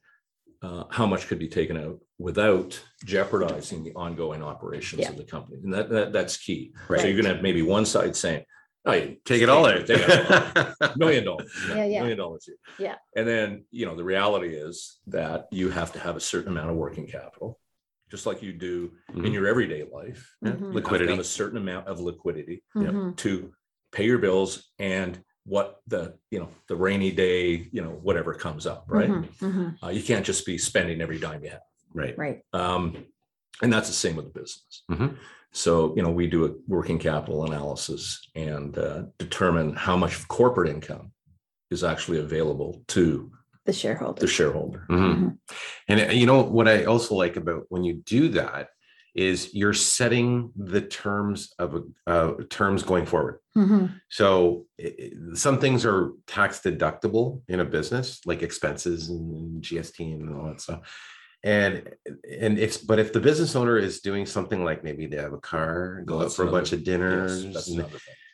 uh, 0.63 0.83
how 0.91 1.07
much 1.07 1.25
could 1.27 1.39
be 1.39 1.47
taken 1.47 1.75
out 1.75 1.99
without 2.19 2.79
jeopardizing 3.03 3.83
the 3.83 3.91
ongoing 3.95 4.43
operations 4.43 5.01
Yeah. 5.01 5.09
of 5.09 5.17
the 5.17 5.23
company. 5.23 5.57
And 5.63 5.73
that, 5.73 5.89
that 5.89 6.13
that's 6.13 6.37
key. 6.37 6.71
So 6.87 7.07
you're 7.07 7.15
gonna 7.19 7.33
have 7.33 7.41
maybe 7.41 7.63
one 7.63 7.83
side 7.85 8.15
saying, 8.15 8.45
oh, 8.85 8.93
you 8.93 9.17
take 9.25 9.41
it 9.41 9.49
all 9.49 9.65
take 9.65 9.89
it 10.01 10.31
out. 10.31 10.75
out 10.81 10.97
million 10.97 11.23
dollars. 11.23 11.51
Yeah, 11.69 11.85
yeah. 11.85 11.99
Million 12.01 12.17
dollars. 12.17 12.45
here. 12.45 12.55
Yeah. 12.79 12.95
And 13.15 13.27
then, 13.27 13.65
you 13.71 13.85
know, 13.85 13.95
the 13.95 14.03
reality 14.03 14.49
is 14.55 14.99
that 15.07 15.47
you 15.51 15.69
have 15.69 15.91
to 15.93 15.99
have 15.99 16.15
a 16.15 16.19
certain 16.19 16.51
amount 16.51 16.69
of 16.71 16.75
working 16.77 17.07
capital, 17.07 17.59
just 18.09 18.25
like 18.25 18.41
you 18.41 18.53
do 18.53 18.91
in 19.13 19.21
Mhm. 19.23 19.33
your 19.33 19.47
everyday 19.47 19.83
life. 19.83 20.35
Yeah, 20.41 20.51
Mhm. 20.51 20.59
You 20.59 20.65
have 20.67 20.75
liquidity 20.75 21.11
have 21.11 21.19
a 21.19 21.23
certain 21.23 21.57
amount 21.57 21.87
of 21.87 21.99
liquidity 21.99 22.63
Yeah. 22.75 22.81
Mhm. 22.91 23.15
to 23.17 23.53
pay 23.91 24.05
your 24.05 24.19
bills 24.19 24.71
and 24.79 25.23
what 25.45 25.81
the, 25.87 26.17
you 26.29 26.39
know, 26.39 26.49
the 26.67 26.75
rainy 26.75 27.11
day, 27.11 27.67
you 27.71 27.81
know, 27.81 27.89
whatever 28.03 28.33
comes 28.33 28.65
up, 28.67 28.85
right? 28.87 29.09
Mhm. 29.09 29.27
Mhm. 29.39 29.83
Uh, 29.83 29.89
you 29.89 30.03
can't 30.03 30.25
just 30.25 30.45
be 30.45 30.57
spending 30.57 31.01
every 31.01 31.19
dime 31.19 31.43
you 31.43 31.49
have. 31.49 31.61
right 31.93 32.17
Right. 32.17 32.41
Um, 32.53 33.05
and 33.61 33.71
that's 33.71 33.87
the 33.87 33.93
same 33.93 34.15
with 34.15 34.25
the 34.33 34.39
business. 34.39 34.83
Mhm. 34.89 35.17
So, 35.53 35.93
you 35.95 36.01
know, 36.01 36.11
we 36.11 36.27
do 36.27 36.45
a 36.45 36.51
working 36.67 36.97
capital 36.97 37.45
analysis 37.45 38.21
and 38.35 38.77
uh, 38.77 39.03
determine 39.19 39.75
how 39.75 39.97
much 39.97 40.27
corporate 40.27 40.69
income 40.69 41.11
is 41.69 41.83
actually 41.83 42.19
available 42.19 42.83
to 42.89 43.31
The 43.65 43.73
shareholder. 43.73 44.21
the 44.21 44.27
shareholder. 44.27 44.85
Mhm. 44.89 45.37
And 45.89 45.99
uh, 46.09 46.13
you 46.13 46.25
know 46.25 46.41
what 46.41 46.67
I 46.67 46.85
also 46.85 47.15
like 47.15 47.35
about 47.35 47.65
when 47.69 47.83
you 47.83 47.95
do 48.05 48.29
that 48.29 48.69
is 49.13 49.53
you're 49.53 49.73
setting 49.73 50.51
the 50.55 50.79
terms 50.81 51.51
of 51.59 51.83
uh, 52.07 52.31
terms 52.49 52.81
going 52.83 53.05
forward. 53.05 53.39
Mhm. 53.57 53.99
So 54.09 54.67
i- 54.79 54.95
i- 55.03 55.11
some 55.33 55.59
things 55.59 55.85
are 55.85 56.13
tax 56.27 56.61
deductible 56.61 57.41
in 57.49 57.59
a 57.59 57.65
business, 57.65 58.21
like 58.25 58.41
expenses 58.41 59.09
and 59.09 59.61
GST 59.61 60.13
and 60.13 60.33
all 60.33 60.47
that 60.47 60.61
stuff. 60.61 60.79
And 61.43 61.89
and 62.39 62.59
if 62.59 62.85
but 62.85 62.99
if 62.99 63.13
the 63.13 63.19
business 63.19 63.55
owner 63.55 63.77
is 63.77 64.01
doing 64.01 64.25
something 64.25 64.63
like 64.63 64.83
maybe 64.83 65.07
they 65.07 65.17
have 65.17 65.33
a 65.33 65.39
car, 65.39 66.03
go 66.05 66.17
out 66.17 66.21
That's 66.23 66.35
for 66.35 66.47
a 66.47 66.51
bunch 66.51 66.71
of 66.71 66.83
dinners, 66.83 67.43
Yes, 67.45 67.67
and- 67.69 67.85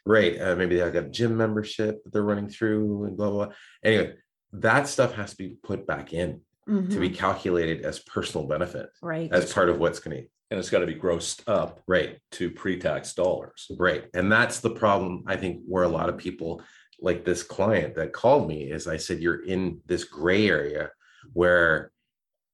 right? 0.06 0.40
Uh, 0.42 0.56
maybe 0.56 0.76
they 0.78 0.92
got 0.92 1.06
a 1.06 1.10
gym 1.10 1.38
membership 1.38 2.04
that 2.04 2.12
they're 2.14 2.24
running 2.24 2.50
through, 2.50 3.06
and 3.06 3.16
blah 3.18 3.30
blah. 3.30 3.46
blah. 3.46 3.56
Anyway, 3.84 4.16
that 4.54 4.88
stuff 4.88 5.14
has 5.14 5.32
to 5.32 5.38
be 5.38 5.58
put 5.64 5.88
back 5.88 6.14
in 6.14 6.42
to 6.68 7.00
be 7.00 7.10
Mhm. 7.10 7.16
calculated 7.16 7.86
as 7.86 8.00
personal 8.00 8.46
benefit 8.46 8.90
Right. 9.02 9.32
as 9.32 9.54
part 9.54 9.70
of 9.70 9.80
what's 9.80 10.00
going 10.00 10.18
to 10.18 10.28
And 10.52 10.60
it's 10.60 10.70
got 10.70 10.80
to 10.80 10.86
be 10.86 10.96
grossed 10.96 11.44
up 11.48 11.82
right 11.88 12.20
to 12.32 12.52
pre-tax 12.52 13.14
dollars. 13.14 13.72
right 13.80 14.06
and 14.14 14.30
that's 14.30 14.60
the 14.60 14.70
problem 14.72 15.24
i 15.28 15.36
think 15.38 15.62
where 15.66 15.84
a 15.86 15.88
lot 15.90 16.10
of 16.10 16.18
people 16.18 16.62
like 17.00 17.24
this 17.24 17.42
client 17.44 17.96
that 17.96 18.12
called 18.12 18.48
me 18.50 18.70
is 18.70 18.86
i 18.88 18.98
said 18.98 19.20
you're 19.22 19.44
in 19.46 19.80
this 19.86 20.04
gray 20.04 20.48
area 20.50 20.90
where 21.34 21.92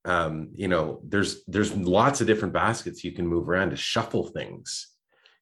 um 0.06 0.50
you 0.54 0.68
know 0.68 1.00
there's 1.04 1.44
there's 1.46 1.74
lots 1.76 2.22
of 2.22 2.28
different 2.28 2.54
baskets 2.54 3.04
you 3.04 3.12
can 3.12 3.28
move 3.28 3.48
around 3.48 3.70
to 3.70 3.76
shuffle 3.76 4.28
things 4.28 4.89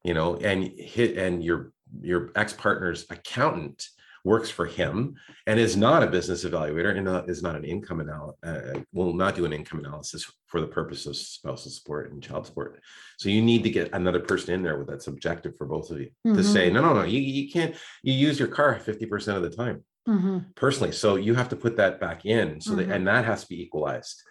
you 0.04 0.14
know 0.14 0.36
and 0.36 0.64
hit 0.78 1.16
and 1.16 1.42
your 1.42 1.72
your 2.00 2.30
ex-partner's 2.36 3.04
accountant 3.10 3.88
works 4.24 4.50
for 4.50 4.66
him 4.66 5.16
and 5.46 5.58
is 5.58 5.76
not 5.76 6.02
a 6.02 6.06
business 6.06 6.44
evaluator 6.44 6.96
and 6.96 7.04
not, 7.04 7.28
is 7.28 7.42
not 7.42 7.56
an 7.56 7.64
income 7.64 8.00
anal 8.00 8.38
uh, 8.44 8.78
will 8.92 9.12
not 9.12 9.34
do 9.34 9.44
an 9.44 9.52
income 9.52 9.80
analysis 9.80 10.30
for 10.46 10.60
the 10.60 10.66
purpose 10.66 11.06
of 11.06 11.16
spousal 11.16 11.70
support 11.70 12.12
and 12.12 12.22
child 12.22 12.46
support. 12.46 12.80
So 13.18 13.28
you 13.28 13.42
need 13.42 13.64
to 13.64 13.70
get 13.70 13.92
another 13.92 14.20
person 14.20 14.54
in 14.54 14.62
there 14.62 14.78
with 14.78 14.88
that 14.88 15.02
subjective 15.02 15.56
for 15.56 15.66
both 15.66 15.90
of 15.90 16.00
you 16.00 16.10
to 16.34 16.44
say 16.44 16.70
no 16.70 16.80
no 16.80 16.94
no 16.94 17.02
you, 17.02 17.20
you 17.20 17.50
can't 17.50 17.74
you 18.02 18.12
use 18.12 18.38
your 18.38 18.48
car 18.48 18.78
50% 18.78 19.36
of 19.36 19.42
the 19.42 19.50
time 19.50 19.82
Mhm. 20.08 20.54
personally 20.56 20.90
so 20.92 21.14
you 21.14 21.34
have 21.34 21.48
to 21.48 21.56
put 21.56 21.76
that 21.76 22.00
back 22.00 22.24
in 22.26 22.60
so 22.60 22.74
that 22.74 22.88
Mhm. 22.88 22.94
and 22.96 23.06
that 23.06 23.24
has 23.24 23.42
to 23.42 23.48
be 23.48 23.62
equalized 23.62 24.22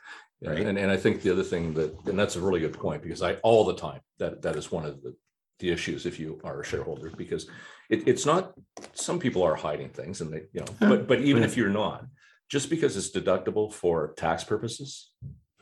Yeah, 0.43 0.49
Right. 0.53 0.65
And, 0.65 0.77
and 0.79 0.89
I 0.91 0.97
think 0.97 1.21
the 1.21 1.29
other 1.31 1.43
thing 1.43 1.71
that, 1.75 1.95
and 2.07 2.17
that's 2.17 2.35
a 2.35 2.41
really 2.41 2.59
good 2.59 2.73
point, 2.73 3.03
because 3.03 3.21
I, 3.21 3.35
all 3.43 3.63
the 3.63 3.75
time, 3.75 4.01
that, 4.17 4.41
that 4.41 4.55
is 4.55 4.71
one 4.71 4.85
of 4.87 4.99
the, 5.03 5.15
the 5.59 5.69
issues 5.69 6.07
if 6.07 6.19
you 6.19 6.41
are 6.43 6.61
a 6.61 6.65
shareholder, 6.65 7.11
because 7.15 7.47
it, 7.91 8.07
it's 8.07 8.25
not, 8.25 8.53
some 8.93 9.19
people 9.19 9.43
are 9.43 9.53
hiding 9.53 9.89
things 9.89 10.19
and 10.19 10.33
they, 10.33 10.47
you 10.51 10.61
know, 10.61 10.73
but, 10.79 11.07
but 11.07 11.19
even 11.21 11.43
if 11.43 11.55
you're 11.55 11.69
not, 11.69 12.05
just 12.49 12.71
because 12.71 12.97
it's 12.97 13.11
deductible 13.11 13.71
for 13.71 14.13
tax 14.17 14.43
purposes 14.43 15.11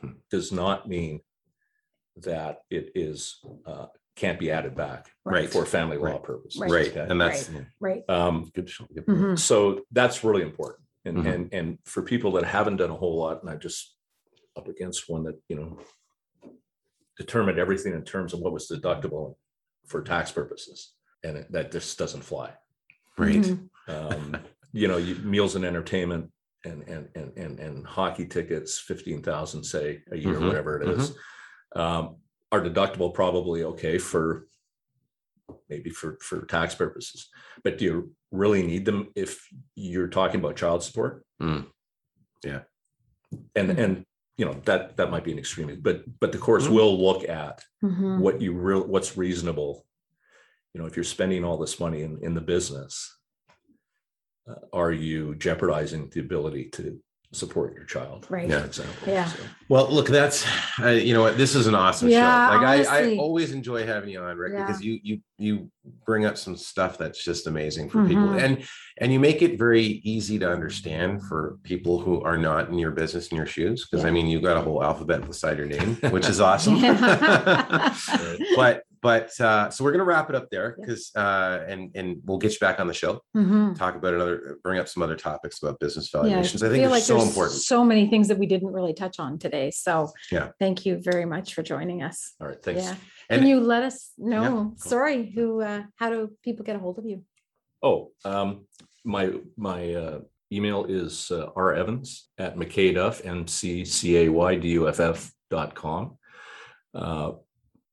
Hmm. 0.00 0.12
does 0.30 0.50
not 0.50 0.88
mean 0.88 1.20
that 2.16 2.62
it 2.70 2.92
is, 2.94 3.38
uh, 3.66 3.88
can't 4.20 4.38
be 4.38 4.50
added 4.50 4.74
back 4.76 5.10
Right. 5.24 5.50
for 5.50 5.64
family 5.64 5.96
law 5.96 6.04
Right. 6.12 6.22
purposes. 6.22 6.60
Right. 6.60 6.70
right 6.70 6.88
okay? 6.88 7.06
and 7.08 7.18
that's 7.20 7.50
Right. 7.80 8.02
Um, 8.08 8.50
good, 8.54 8.68
sh- 8.68 8.82
good 8.94 9.06
point. 9.06 9.18
Mhm. 9.18 9.38
so 9.38 9.84
that's 9.90 10.22
really 10.22 10.42
important. 10.42 10.84
And, 11.06 11.16
Mhm. 11.18 11.34
and, 11.34 11.54
and 11.54 11.78
for 11.86 12.02
people 12.02 12.32
that 12.32 12.44
haven't 12.44 12.76
done 12.76 12.90
a 12.90 12.96
whole 12.96 13.16
lot, 13.18 13.40
and 13.40 13.48
I 13.50 13.56
just 13.56 13.96
up 14.56 14.68
against 14.68 15.08
one 15.08 15.22
that, 15.24 15.40
you 15.48 15.56
know, 15.56 15.78
determined 17.16 17.58
everything 17.58 17.94
in 17.94 18.04
terms 18.04 18.34
of 18.34 18.40
what 18.40 18.52
was 18.52 18.68
deductible 18.68 19.36
for 19.86 20.02
tax 20.02 20.30
purposes. 20.30 20.92
And 21.24 21.38
it- 21.38 21.52
that 21.52 21.72
just 21.72 21.98
doesn't 21.98 22.22
fly. 22.22 22.54
right 23.18 23.42
Mhm. 23.42 23.68
Um, 23.88 24.36
you 24.72 24.88
know, 24.88 24.96
you, 24.96 25.14
meals 25.16 25.54
and 25.54 25.64
entertainment, 25.64 26.32
and 26.64 26.82
and 26.88 27.08
and 27.14 27.36
and, 27.36 27.58
and 27.60 27.86
hockey 27.86 28.24
tickets, 28.26 28.78
fifteen 28.78 29.20
thousand, 29.22 29.64
say 29.64 30.02
a 30.10 30.16
year, 30.16 30.34
Mhm, 30.36 30.46
whatever 30.46 30.80
it 30.80 30.88
is, 30.88 31.14
um, 31.76 32.16
are 32.52 32.60
deductible 32.60 33.12
probably 33.14 33.64
okay 33.64 33.98
for 33.98 34.46
maybe 35.68 35.90
for 35.90 36.18
for 36.20 36.44
tax 36.46 36.74
purposes. 36.74 37.28
But 37.64 37.78
do 37.78 37.84
you 37.84 38.12
really 38.30 38.62
need 38.66 38.84
them 38.84 39.08
if 39.14 39.46
you're 39.74 40.08
talking 40.08 40.40
about 40.40 40.56
child 40.56 40.82
support? 40.82 41.24
Mm. 41.40 41.66
Yeah. 42.44 42.62
And 43.54 43.70
and 43.70 44.04
you 44.36 44.44
know 44.46 44.54
that 44.64 44.96
that 44.96 45.10
might 45.10 45.24
be 45.24 45.32
an 45.32 45.38
extreme, 45.38 45.80
but 45.80 46.02
but 46.20 46.32
the 46.32 46.38
courts 46.38 46.66
Mhm. 46.66 46.74
will 46.74 47.00
look 47.00 47.28
at 47.28 47.62
Mhm. 47.84 48.18
what 48.18 48.40
you 48.40 48.52
real 48.52 48.86
what's 48.86 49.16
reasonable. 49.16 49.86
You 50.74 50.80
know, 50.80 50.86
if 50.86 50.96
you're 50.96 51.04
spending 51.04 51.44
all 51.44 51.58
this 51.58 51.78
money 51.78 52.02
in 52.02 52.18
in 52.22 52.34
the 52.34 52.40
business, 52.40 53.16
uh, 54.48 54.54
are 54.72 54.92
you 54.92 55.34
jeopardizing 55.36 56.08
the 56.10 56.20
ability 56.20 56.70
to 56.70 57.00
support 57.32 57.74
your 57.74 57.84
child? 57.84 58.26
Right. 58.28 58.46
For 58.48 58.56
Yeah. 58.56 58.64
example. 58.64 59.08
Yeah. 59.12 59.26
So, 59.26 59.38
Well, 59.68 59.88
look, 59.90 60.08
that's 60.08 60.44
uh, 60.82 60.88
you 60.88 61.14
know 61.14 61.22
what 61.22 61.36
this 61.38 61.54
is 61.54 61.66
an 61.68 61.74
awesome 61.76 62.08
Yeah, 62.08 62.48
show. 62.48 62.54
Like 62.56 62.86
I, 62.88 63.14
I 63.14 63.16
always 63.18 63.52
enjoy 63.52 63.86
having 63.86 64.10
you 64.10 64.20
on, 64.20 64.36
Rick, 64.36 64.52
Yeah. 64.54 64.66
because 64.66 64.82
you 64.82 64.98
you 65.02 65.20
you 65.38 65.70
bring 66.04 66.26
up 66.26 66.36
some 66.36 66.56
stuff 66.56 66.98
that's 66.98 67.22
just 67.24 67.46
amazing 67.46 67.88
for 67.88 68.04
people, 68.06 68.24
Mhm. 68.28 68.42
and 68.42 68.64
and 68.98 69.12
you 69.12 69.20
make 69.20 69.42
it 69.42 69.58
very 69.58 69.84
easy 70.04 70.38
to 70.40 70.50
understand 70.50 71.22
for 71.28 71.58
people 71.62 72.00
who 72.00 72.20
are 72.22 72.36
not 72.36 72.68
in 72.68 72.78
your 72.78 72.90
business 72.90 73.28
in 73.28 73.36
your 73.36 73.46
shoes. 73.46 73.86
Because 73.88 74.04
I 74.04 74.10
mean, 74.10 74.26
you 74.26 74.40
got 74.40 74.56
a 74.56 74.60
whole 74.60 74.82
alphabet 74.82 75.24
beside 75.26 75.56
your 75.56 75.66
name, 75.68 75.94
which 76.10 76.28
is 76.28 76.40
awesome. 76.48 76.80
But 78.56 78.82
but 79.02 79.38
uh, 79.40 79.70
so 79.70 79.82
we're 79.84 79.92
gonna 79.92 80.04
wrap 80.04 80.28
it 80.28 80.36
up 80.36 80.48
there 80.50 80.76
Yeah. 80.78 80.84
because 80.86 81.10
uh, 81.16 81.64
and 81.66 81.90
and 81.94 82.18
we'll 82.24 82.38
get 82.38 82.52
you 82.52 82.58
back 82.58 82.80
on 82.80 82.86
the 82.86 82.94
show, 82.94 83.20
Mhm. 83.36 83.76
talk 83.78 83.94
about 83.96 84.14
another, 84.14 84.58
bring 84.62 84.78
up 84.78 84.88
some 84.88 85.02
other 85.02 85.16
topics 85.16 85.62
about 85.62 85.80
business 85.80 86.10
Yeah, 86.12 86.22
valuations. 86.22 86.62
I 86.62 86.66
think 86.66 86.74
feel 86.76 86.82
they're 86.82 86.90
like 86.90 87.02
so 87.02 87.14
there's 87.16 87.28
important. 87.28 87.60
So 87.60 87.84
many 87.84 88.08
things 88.08 88.28
that 88.28 88.38
we 88.38 88.46
didn't 88.46 88.72
really 88.72 88.92
touch 88.94 89.18
on 89.18 89.38
today. 89.38 89.70
So 89.70 90.10
Yeah. 90.30 90.50
thank 90.58 90.84
you 90.86 90.98
very 91.02 91.24
much 91.24 91.54
for 91.54 91.62
joining 91.62 92.02
us. 92.02 92.34
all 92.40 92.46
right, 92.48 92.62
thanks. 92.62 92.82
Yeah. 92.84 92.94
And- 93.30 93.40
Can 93.40 93.48
you 93.48 93.60
let 93.60 93.82
us 93.82 94.10
Yeah, 94.18 94.26
know? 94.28 94.64
go. 94.64 94.72
Sorry, 94.76 95.30
who, 95.34 95.60
uh, 95.62 95.84
how 95.96 96.10
do 96.10 96.36
people 96.42 96.64
get 96.64 96.76
a 96.76 96.78
hold 96.78 96.98
of 96.98 97.06
you? 97.06 97.24
Oh, 97.82 98.10
um, 98.24 98.66
my, 99.04 99.32
my, 99.56 99.94
uh, 99.94 100.20
email 100.52 100.84
is, 100.84 101.30
uh, 101.30 101.46
R 101.56 101.74
Evans 101.74 102.28
at 102.36 102.56
McCayduff, 102.56 103.24
M 103.24 103.46
C 103.46 103.84
C 103.84 104.16
A 104.18 104.28
Y 104.28 104.56
D 104.56 104.68
U 104.70 104.88
F 104.88 104.98
F 105.00 105.32
dot 105.48 105.74
com. 105.76 106.18
Uh, 106.92 107.32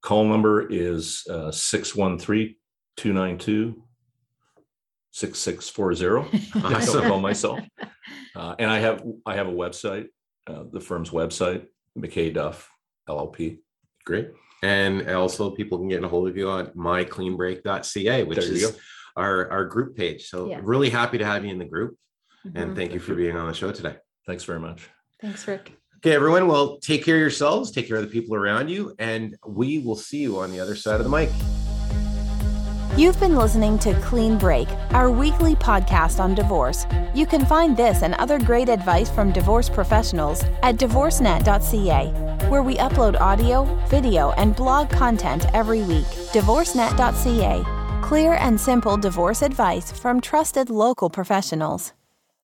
call 0.02 0.24
number 0.24 0.66
is, 0.70 1.26
uh, 1.30 1.50
six 1.50 1.94
one 1.94 2.18
three 2.18 2.58
two 2.96 3.12
nine 3.12 3.38
two 3.38 3.82
six 5.10 5.38
six 5.38 5.68
four 5.68 5.94
zero. 5.94 6.28
I 6.54 6.84
don't 6.84 7.06
call 7.06 7.20
myself. 7.20 7.60
Uh, 8.36 8.54
and 8.60 8.70
I 8.70 8.78
have, 8.78 9.02
I 9.26 9.34
have 9.34 9.48
a 9.48 9.52
website, 9.52 10.06
uh, 10.46 10.62
the 10.70 10.80
firm's 10.80 11.10
website, 11.10 11.66
McCay 11.98 12.32
Duff 12.32 12.70
LLP. 13.08 13.58
Great. 14.04 14.28
And 14.62 15.10
also 15.10 15.50
people 15.50 15.76
can 15.78 15.88
get 15.88 16.04
a 16.04 16.08
hold 16.08 16.28
of 16.28 16.36
you 16.36 16.48
on 16.48 16.66
mycleanbreak.ca, 16.68 18.22
which 18.24 18.38
is 18.38 18.70
go. 18.70 18.78
our, 19.16 19.50
our 19.50 19.64
group 19.64 19.96
page. 19.96 20.28
So 20.28 20.48
Yeah. 20.50 20.60
really 20.62 20.88
happy 20.88 21.18
to 21.18 21.24
have 21.24 21.44
you 21.44 21.50
in 21.50 21.58
the 21.58 21.64
group 21.64 21.96
and 22.44 22.72
Mhm. 22.72 22.76
thank 22.76 22.92
you 22.92 23.00
for 23.00 23.14
being 23.16 23.36
on 23.36 23.48
the 23.48 23.54
show 23.54 23.72
today. 23.72 23.96
Thanks 24.24 24.44
very 24.44 24.60
much. 24.60 24.88
Thanks, 25.20 25.48
Rick. 25.48 25.72
Okay, 25.98 26.14
everyone. 26.14 26.46
Well, 26.46 26.78
take 26.78 27.04
care 27.04 27.16
of 27.16 27.20
yourselves, 27.20 27.72
take 27.72 27.88
care 27.88 27.96
of 27.96 28.04
the 28.04 28.08
people 28.08 28.36
around 28.36 28.68
you, 28.68 28.94
and 29.00 29.36
we 29.44 29.80
will 29.80 29.96
see 29.96 30.18
you 30.18 30.38
on 30.38 30.52
the 30.52 30.60
other 30.60 30.76
side 30.76 31.00
of 31.00 31.04
the 31.04 31.10
mic. 31.10 31.28
You've 32.96 33.18
been 33.18 33.34
listening 33.34 33.80
to 33.80 33.98
Clean 34.00 34.38
Break, 34.38 34.68
our 34.90 35.10
weekly 35.10 35.56
podcast 35.56 36.20
on 36.20 36.36
divorce. 36.36 36.86
You 37.14 37.26
can 37.26 37.44
find 37.44 37.76
this 37.76 38.02
and 38.02 38.14
other 38.14 38.38
great 38.38 38.68
advice 38.68 39.10
from 39.10 39.32
divorce 39.32 39.68
professionals 39.68 40.44
at 40.62 40.76
divorcenet.ca, 40.76 42.48
where 42.48 42.62
we 42.62 42.76
upload 42.76 43.20
audio, 43.20 43.64
video, 43.88 44.30
and 44.32 44.54
blog 44.54 44.90
content 44.90 45.46
every 45.52 45.82
week. 45.82 46.06
Divorcenet.ca. 46.32 48.00
Clear 48.02 48.34
and 48.34 48.60
simple 48.60 48.96
divorce 48.96 49.42
advice 49.42 49.90
from 49.90 50.20
trusted 50.20 50.70
local 50.70 51.10
professionals. 51.10 51.92